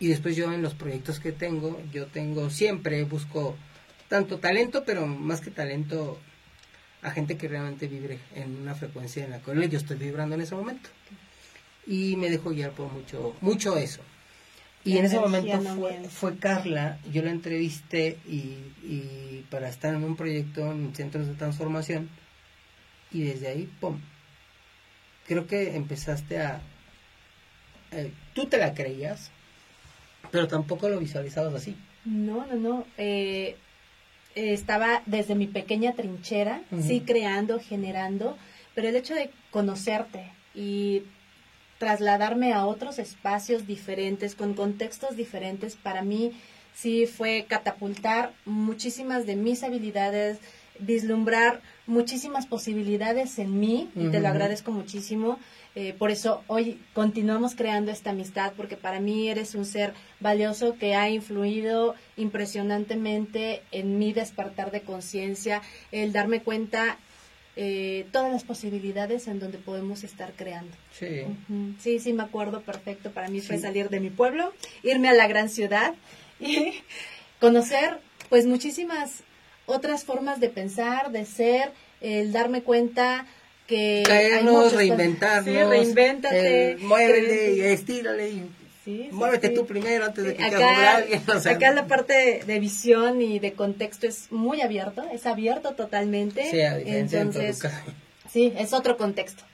Y 0.00 0.08
después 0.08 0.36
yo 0.36 0.52
en 0.52 0.62
los 0.62 0.74
proyectos 0.74 1.18
que 1.18 1.32
tengo, 1.32 1.82
yo 1.92 2.06
tengo 2.06 2.50
siempre, 2.50 3.02
busco 3.04 3.56
tanto 4.08 4.38
talento, 4.38 4.84
pero 4.84 5.06
más 5.06 5.40
que 5.40 5.50
talento, 5.50 6.20
a 7.02 7.10
gente 7.10 7.36
que 7.36 7.48
realmente 7.48 7.88
vibre 7.88 8.18
en 8.34 8.60
una 8.60 8.74
frecuencia 8.74 9.24
en 9.24 9.32
la 9.32 9.40
cual 9.40 9.68
yo 9.68 9.78
estoy 9.78 9.96
vibrando 9.96 10.36
en 10.36 10.42
ese 10.42 10.54
momento. 10.54 10.88
Y 11.86 12.16
me 12.16 12.30
dejo 12.30 12.50
guiar 12.50 12.72
por 12.72 12.92
mucho, 12.92 13.34
mucho 13.40 13.76
eso. 13.76 14.02
Y 14.84 14.92
La 14.94 15.00
en 15.00 15.04
ese 15.06 15.18
momento 15.18 15.60
no 15.60 15.74
fue, 15.76 16.08
fue 16.08 16.38
Carla, 16.38 16.98
yo 17.12 17.22
la 17.22 17.30
entrevisté 17.30 18.18
y, 18.26 18.54
y 18.82 19.44
para 19.50 19.68
estar 19.68 19.94
en 19.94 20.04
un 20.04 20.16
proyecto 20.16 20.70
en 20.72 20.94
centros 20.94 21.26
de 21.26 21.34
transformación 21.34 22.08
y 23.10 23.22
desde 23.22 23.48
ahí, 23.48 23.68
¡pum! 23.80 24.00
Creo 25.26 25.46
que 25.46 25.76
empezaste 25.76 26.40
a... 26.40 26.60
eh, 27.90 28.12
tú 28.34 28.46
te 28.46 28.56
la 28.56 28.72
creías, 28.72 29.30
pero 30.30 30.48
tampoco 30.48 30.88
lo 30.88 30.98
visualizabas 30.98 31.54
así. 31.54 31.76
No, 32.04 32.46
no, 32.46 32.54
no. 32.54 32.86
Eh, 32.96 33.56
estaba 34.34 35.02
desde 35.06 35.34
mi 35.34 35.46
pequeña 35.48 35.94
trinchera, 35.94 36.62
sí 36.80 37.00
creando, 37.00 37.60
generando, 37.60 38.38
pero 38.74 38.88
el 38.88 38.96
hecho 38.96 39.14
de 39.14 39.30
conocerte 39.50 40.30
y 40.54 41.02
trasladarme 41.78 42.52
a 42.52 42.66
otros 42.66 42.98
espacios 42.98 43.66
diferentes, 43.66 44.34
con 44.34 44.54
contextos 44.54 45.16
diferentes, 45.16 45.76
para 45.76 46.02
mí 46.02 46.32
sí 46.74 47.06
fue 47.06 47.46
catapultar 47.48 48.32
muchísimas 48.44 49.26
de 49.26 49.36
mis 49.36 49.62
habilidades, 49.62 50.38
vislumbrar 50.80 51.60
muchísimas 51.86 52.46
posibilidades 52.46 53.38
en 53.38 53.58
mí, 53.58 53.90
y 53.96 54.08
te 54.08 54.20
lo 54.20 54.28
agradezco 54.28 54.70
muchísimo. 54.70 55.38
Eh, 55.74 55.94
por 55.96 56.10
eso 56.10 56.42
hoy 56.46 56.80
continuamos 56.92 57.54
creando 57.54 57.90
esta 57.90 58.10
amistad, 58.10 58.52
porque 58.56 58.76
para 58.76 59.00
mí 59.00 59.28
eres 59.28 59.54
un 59.54 59.64
ser 59.64 59.92
valioso 60.20 60.76
que 60.76 60.94
ha 60.94 61.08
influido 61.08 61.94
impresionantemente 62.16 63.62
en 63.70 63.98
mi 63.98 64.12
despertar 64.12 64.70
de 64.70 64.82
conciencia, 64.82 65.62
el 65.92 66.12
darme 66.12 66.42
cuenta 66.42 66.98
eh, 67.60 68.06
todas 68.12 68.30
las 68.32 68.44
posibilidades 68.44 69.26
en 69.26 69.40
donde 69.40 69.58
podemos 69.58 70.04
estar 70.04 70.32
creando. 70.36 70.70
Sí. 70.96 71.24
Sí, 71.80 71.98
sí, 71.98 72.12
me 72.12 72.22
acuerdo 72.22 72.60
perfecto. 72.62 73.10
Para 73.10 73.26
mí 73.28 73.40
fue 73.40 73.58
salir 73.58 73.88
de 73.90 73.98
mi 73.98 74.10
pueblo, 74.10 74.52
irme 74.84 75.08
a 75.08 75.12
la 75.12 75.26
gran 75.26 75.48
ciudad 75.48 75.94
y 76.40 76.72
conocer 77.40 77.98
pues 78.28 78.46
muchísimas 78.46 79.22
otras 79.66 80.04
formas 80.04 80.38
de 80.38 80.48
pensar, 80.50 81.10
de 81.10 81.24
ser, 81.24 81.72
el 82.00 82.30
darme 82.30 82.62
cuenta 82.62 83.26
que 83.66 83.98
hay 83.98 84.04
Caernos, 84.04 84.54
cosas- 84.64 84.78
reinventarnos. 84.78 85.54
Sí, 85.54 85.62
reinvéntate. 85.62 86.70
eh, 86.72 86.76
muévele 86.78 87.72
estírale 87.72 88.30
y 88.30 88.48
Sí, 88.88 89.10
muévete 89.12 89.48
sí. 89.48 89.54
tú 89.54 89.66
primero 89.66 90.06
antes 90.06 90.24
de 90.24 90.34
que 90.34 90.48
te 90.48 90.56
acá, 90.56 90.96
alguien. 90.96 91.22
o 91.28 91.40
sea, 91.40 91.52
acá 91.52 91.72
la 91.72 91.86
parte 91.86 92.14
de, 92.14 92.44
de 92.46 92.58
visión 92.58 93.20
y 93.20 93.38
de 93.38 93.52
contexto 93.52 94.06
es 94.06 94.32
muy 94.32 94.62
abierto, 94.62 95.04
es 95.12 95.26
abierto 95.26 95.74
totalmente. 95.74 96.50
Sí, 96.50 96.62
a 96.62 96.78
Entonces, 96.78 97.60
sí, 98.32 98.54
es 98.56 98.72
otro 98.72 98.96
contexto. 98.96 99.44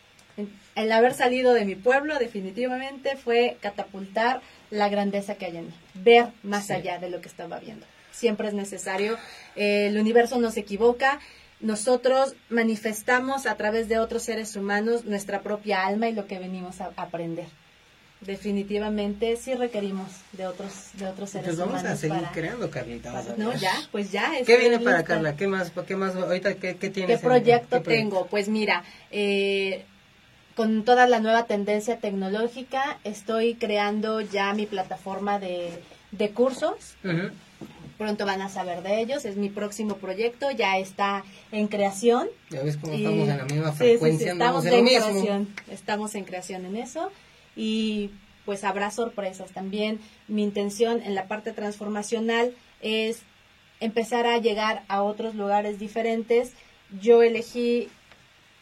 El 0.77 0.93
haber 0.93 1.15
salido 1.15 1.53
de 1.53 1.65
mi 1.65 1.75
pueblo 1.75 2.17
definitivamente 2.17 3.17
fue 3.17 3.57
catapultar 3.61 4.41
la 4.71 4.89
grandeza 4.89 5.35
que 5.35 5.47
hay 5.47 5.57
en 5.57 5.67
mí, 5.67 5.75
ver 5.95 6.29
más 6.45 6.71
allá 6.71 7.01
de 7.01 7.11
lo 7.11 7.21
que 7.21 7.27
estaba 7.27 7.59
viendo. 7.59 7.87
Siempre 8.13 8.47
es 8.47 8.55
necesario, 8.55 9.19
eh, 9.57 9.89
el 9.89 9.99
universo 9.99 10.39
no 10.39 10.53
se 10.53 10.61
equivoca, 10.61 11.19
nosotros 11.59 12.37
manifestamos 12.51 13.47
a 13.47 13.57
través 13.57 13.89
de 13.89 13.99
otros 13.99 14.23
seres 14.23 14.55
humanos 14.55 15.07
nuestra 15.07 15.43
propia 15.43 15.85
alma 15.85 16.09
y 16.09 16.13
lo 16.13 16.29
que 16.29 16.39
venimos 16.39 16.81
a 16.81 16.93
aprender. 16.95 17.47
Definitivamente 18.27 19.37
sí 19.37 19.55
requerimos 19.55 20.09
de 20.33 20.47
otros 20.47 20.73
de 20.95 21.07
otros 21.07 21.31
seres 21.31 21.47
Pues 21.47 21.59
vamos 21.59 21.75
humanos 21.81 21.93
a 21.93 21.97
seguir 21.97 22.17
para, 22.21 22.33
creando, 22.33 22.71
Carlita. 22.71 23.13
para- 23.13 23.37
no 23.37 23.53
ya 23.55 23.73
pues 23.93 24.11
ya 24.13 24.33
¿Qué 24.45 24.57
viene 24.57 24.79
para. 24.81 25.03
Carla? 25.05 25.37
¿Qué 25.37 25.47
más? 25.47 25.73
¿Qué 25.87 25.97
más? 25.97 26.15
Ahorita, 26.17 26.55
¿qué, 26.55 26.77
qué 26.77 26.91
tienes? 26.91 27.21
¿Qué 27.21 27.27
en- 27.27 27.33
proyecto 27.33 27.83
qué 27.83 27.91
tengo? 27.97 28.27
Pues 28.27 28.49
mira, 28.49 28.85
eh, 29.11 29.85
con 30.57 30.85
toda 30.85 31.07
la 31.07 31.21
nueva 31.21 31.47
tendencia 31.47 31.99
tecnológica, 31.99 32.99
estoy 33.05 33.55
creando 33.55 34.21
ya 34.21 34.55
mi 34.55 34.67
plataforma 34.67 35.39
de, 35.39 35.71
de 36.13 36.31
cursos. 36.31 36.95
Pronto 37.99 38.27
van 38.27 38.43
a 38.43 38.49
saber 38.49 38.83
de 38.83 39.01
ellos. 39.01 39.25
Es 39.25 39.37
mi 39.37 39.49
próximo 39.51 39.97
proyecto, 39.99 40.51
ya 40.51 40.79
está 40.79 41.25
en 41.53 41.69
creación. 41.69 42.29
Ya 42.51 42.63
ves 42.63 42.77
cómo 42.77 42.93
Y- 42.93 43.05
estamos 43.05 43.29
en 43.29 43.39
la 43.39 43.45
misma 43.45 43.73
frecuencia, 43.73 44.19
sí, 44.19 44.25
sí, 44.25 44.31
estamos 44.31 44.65
en 44.67 44.85
creación. 44.85 45.49
Estamos 45.71 46.15
en 46.17 46.25
creación 46.25 46.67
en 46.67 46.77
eso. 46.77 47.11
Y 47.57 48.11
pues 48.45 48.65
habrá 48.65 48.91
sorpresas. 48.91 49.51
También 49.53 50.01
mi 50.29 50.43
intención 50.43 51.03
en 51.03 51.15
la 51.15 51.29
parte 51.29 51.53
transformacional 51.53 52.55
es 52.81 53.23
empezar 53.81 54.27
a 54.27 54.39
llegar 54.39 54.85
a 54.89 55.03
otros 55.03 55.35
lugares 55.35 55.79
diferentes. 55.79 56.53
Yo 57.01 57.23
elegí 57.23 57.89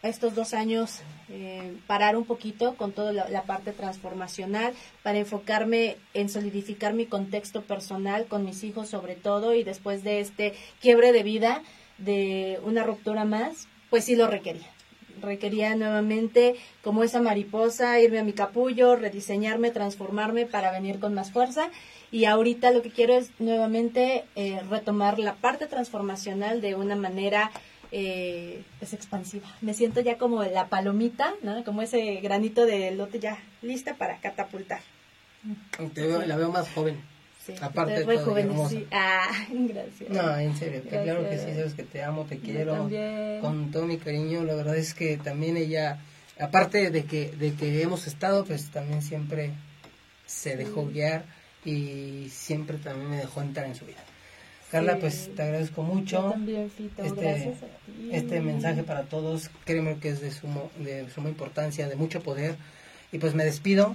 estos 0.02 0.35
dos 0.35 0.52
años 0.52 1.00
eh, 1.28 1.76
parar 1.87 2.16
un 2.16 2.24
poquito 2.24 2.74
con 2.74 2.92
toda 2.92 3.12
la, 3.12 3.28
la 3.28 3.42
parte 3.42 3.72
transformacional 3.72 4.74
para 5.02 5.18
enfocarme 5.18 5.96
en 6.12 6.28
solidificar 6.28 6.92
mi 6.92 7.07
contexto 7.07 7.62
personal 7.62 8.26
con 8.26 8.44
mis 8.44 8.64
hijos 8.64 8.88
sobre 8.88 9.14
todo 9.14 9.55
y 9.55 9.62
después 9.62 10.02
de 10.02 10.20
este 10.20 10.55
quiebre 10.81 11.12
de 11.12 11.22
vida 11.22 11.62
de 11.98 12.59
una 12.64 12.83
ruptura 12.83 13.24
más 13.24 13.68
pues 13.90 14.05
sí 14.05 14.16
lo 14.16 14.26
requería 14.26 14.66
requería 15.23 15.75
nuevamente 15.75 16.57
como 16.83 17.05
esa 17.05 17.21
mariposa 17.21 18.01
irme 18.01 18.19
a 18.19 18.25
mi 18.25 18.33
capullo 18.33 18.97
rediseñarme 18.97 19.71
transformarme 19.71 20.47
para 20.47 20.71
venir 20.73 20.99
con 21.01 21.15
más 21.15 21.31
fuerza 21.31 21.71
y 22.11 22.27
ahorita 22.27 22.71
lo 22.71 22.83
que 22.83 22.91
quiero 22.91 23.15
es 23.15 23.31
nuevamente 23.39 24.25
eh, 24.37 24.61
retomar 24.69 25.19
la 25.19 25.35
parte 25.35 25.67
transformacional 25.67 26.61
de 26.61 26.75
una 26.75 26.95
manera 26.95 27.51
eh, 27.91 28.65
es 28.81 28.95
expansiva. 28.95 29.47
Me 29.61 29.75
siento 29.75 30.01
ya 30.01 30.17
como 30.17 30.43
la 30.43 30.69
palomita, 30.69 31.35
¿no? 31.43 31.63
Como 31.63 31.83
ese 31.83 32.17
granito 32.17 32.65
de 32.65 32.91
lote 32.91 33.21
ya 33.21 33.39
lista 33.61 33.95
para 33.95 34.19
catapultar. 34.19 34.81
La 36.27 36.37
veo 36.37 36.51
más 36.51 36.71
joven. 36.71 37.12
Sí, 37.44 37.55
Aparte 37.61 37.92
de 37.94 38.05
todo, 38.05 38.37
rejuveneci- 38.37 38.87
Ah, 38.92 39.26
gracias. 39.50 40.11
No, 40.11 40.37
en 40.38 40.57
serio, 40.57 40.83
claro 40.88 41.28
que 41.28 41.38
sí, 41.38 41.46
sabes 41.57 41.74
que 41.74 41.83
te 41.83 42.02
amo, 42.02 42.24
te 42.24 42.38
quiero. 42.38 42.88
Con 43.40 43.70
todo 43.72 43.87
mi 43.87 43.98
cariño, 43.98 44.44
la 44.44 44.55
verdad 44.55 44.76
es 44.76 44.94
que 44.94 45.16
también 45.16 45.57
ella, 45.57 45.98
aparte 46.38 46.90
de 46.90 47.05
que, 47.05 47.33
de 47.33 47.52
que 47.55 47.83
hemos 47.83 48.07
estado, 48.07 48.44
pues 48.44 48.70
también 48.70 49.02
siempre 49.02 49.50
se 50.26 50.57
dejó 50.57 50.87
guiar 50.87 51.24
y 51.64 52.28
siempre 52.31 52.78
también 52.78 53.11
me 53.11 53.16
dejó 53.16 53.42
entrar 53.42 53.66
en 53.66 53.74
su 53.74 53.87
vida. 53.87 53.98
Carla, 54.70 54.94
Sí. 54.94 54.98
pues 55.00 55.31
te 55.37 55.42
agradezco 55.42 55.83
Yo 55.87 55.94
mucho. 55.94 56.31
también, 56.31 56.70
Fito, 56.70 57.02
este, 57.02 57.20
gracias 57.20 57.57
a 57.62 57.66
ti. 57.87 58.09
este 58.12 58.40
mensaje 58.40 58.85
para 58.85 59.02
todos, 59.02 59.50
créeme 59.64 59.98
que 59.98 60.09
es 60.11 60.20
de, 60.20 60.31
sumo, 60.31 60.70
de 60.78 61.11
suma 61.11 61.28
importancia, 61.28 61.88
de 61.88 61.96
mucho 61.96 62.22
poder. 62.22 62.55
Y 63.11 63.18
pues 63.18 63.35
me 63.35 63.44
despido, 63.44 63.94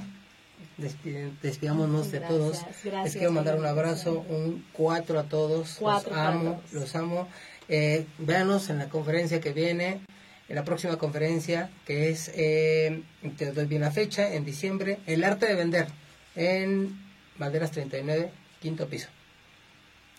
Despide- 0.78 1.32
despidámonos 1.42 2.12
de 2.12 2.20
Gracias, 2.20 2.30
todos. 2.40 2.58
gracias 2.84 3.04
Les 3.06 3.14
quiero 3.16 3.32
mandar 3.32 3.58
un 3.58 3.66
abrazo, 3.66 4.20
un 4.30 4.64
cuatro 4.74 5.20
a 5.20 5.24
todos. 5.24 5.78
Cuatro 5.80 6.12
los 6.12 6.20
amo, 6.20 6.62
los 6.72 6.96
amo. 6.96 7.28
Eh, 7.68 8.06
véanos 8.20 8.70
en 8.70 8.78
la 8.78 8.88
conferencia 8.88 9.42
que 9.42 9.54
viene, 9.54 10.02
en 10.48 10.56
la 10.56 10.64
próxima 10.64 10.98
conferencia, 10.98 11.70
que 11.86 12.10
es, 12.10 12.32
eh, 12.36 13.02
te 13.38 13.52
doy 13.52 13.66
bien 13.66 13.82
la 13.82 13.92
fecha, 13.92 14.34
en 14.34 14.46
diciembre, 14.46 15.00
El 15.08 15.24
arte 15.24 15.48
de 15.48 15.56
vender, 15.56 15.88
en 16.36 16.96
Valderas 17.40 17.72
39, 17.72 18.32
quinto 18.62 18.88
piso. 18.88 19.08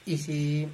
Y 0.07 0.19
si 0.19 0.69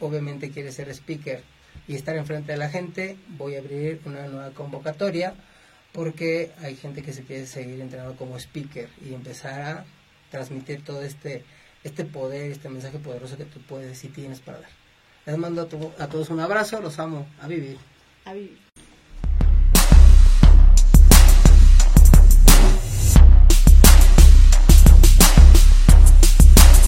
obviamente 0.00 0.50
quieres 0.50 0.74
ser 0.74 0.88
speaker 0.88 1.42
y 1.86 1.94
estar 1.96 2.16
enfrente 2.16 2.52
de 2.52 2.58
la 2.58 2.70
gente, 2.70 3.16
voy 3.28 3.56
a 3.56 3.58
abrir 3.58 4.00
una 4.06 4.26
nueva 4.26 4.50
convocatoria 4.50 5.34
porque 5.92 6.52
hay 6.60 6.76
gente 6.76 7.02
que 7.02 7.12
se 7.12 7.24
quiere 7.24 7.46
seguir 7.46 7.80
entrenando 7.80 8.16
como 8.16 8.38
speaker 8.38 8.88
y 9.04 9.14
empezar 9.14 9.60
a 9.60 9.84
transmitir 10.30 10.84
todo 10.84 11.02
este 11.02 11.44
este 11.82 12.04
poder, 12.04 12.50
este 12.50 12.68
mensaje 12.68 12.98
poderoso 12.98 13.36
que 13.36 13.46
tú 13.46 13.60
puedes 13.60 14.04
y 14.04 14.08
tienes 14.08 14.40
para 14.40 14.60
dar. 14.60 14.70
Les 15.26 15.38
mando 15.38 15.62
a, 15.62 16.02
a 16.02 16.08
todos 16.08 16.28
un 16.30 16.40
abrazo, 16.40 16.80
los 16.80 16.98
amo, 16.98 17.26
a 17.40 17.46
vivir. 17.46 17.78
A 18.24 18.34
vivir. 18.34 18.58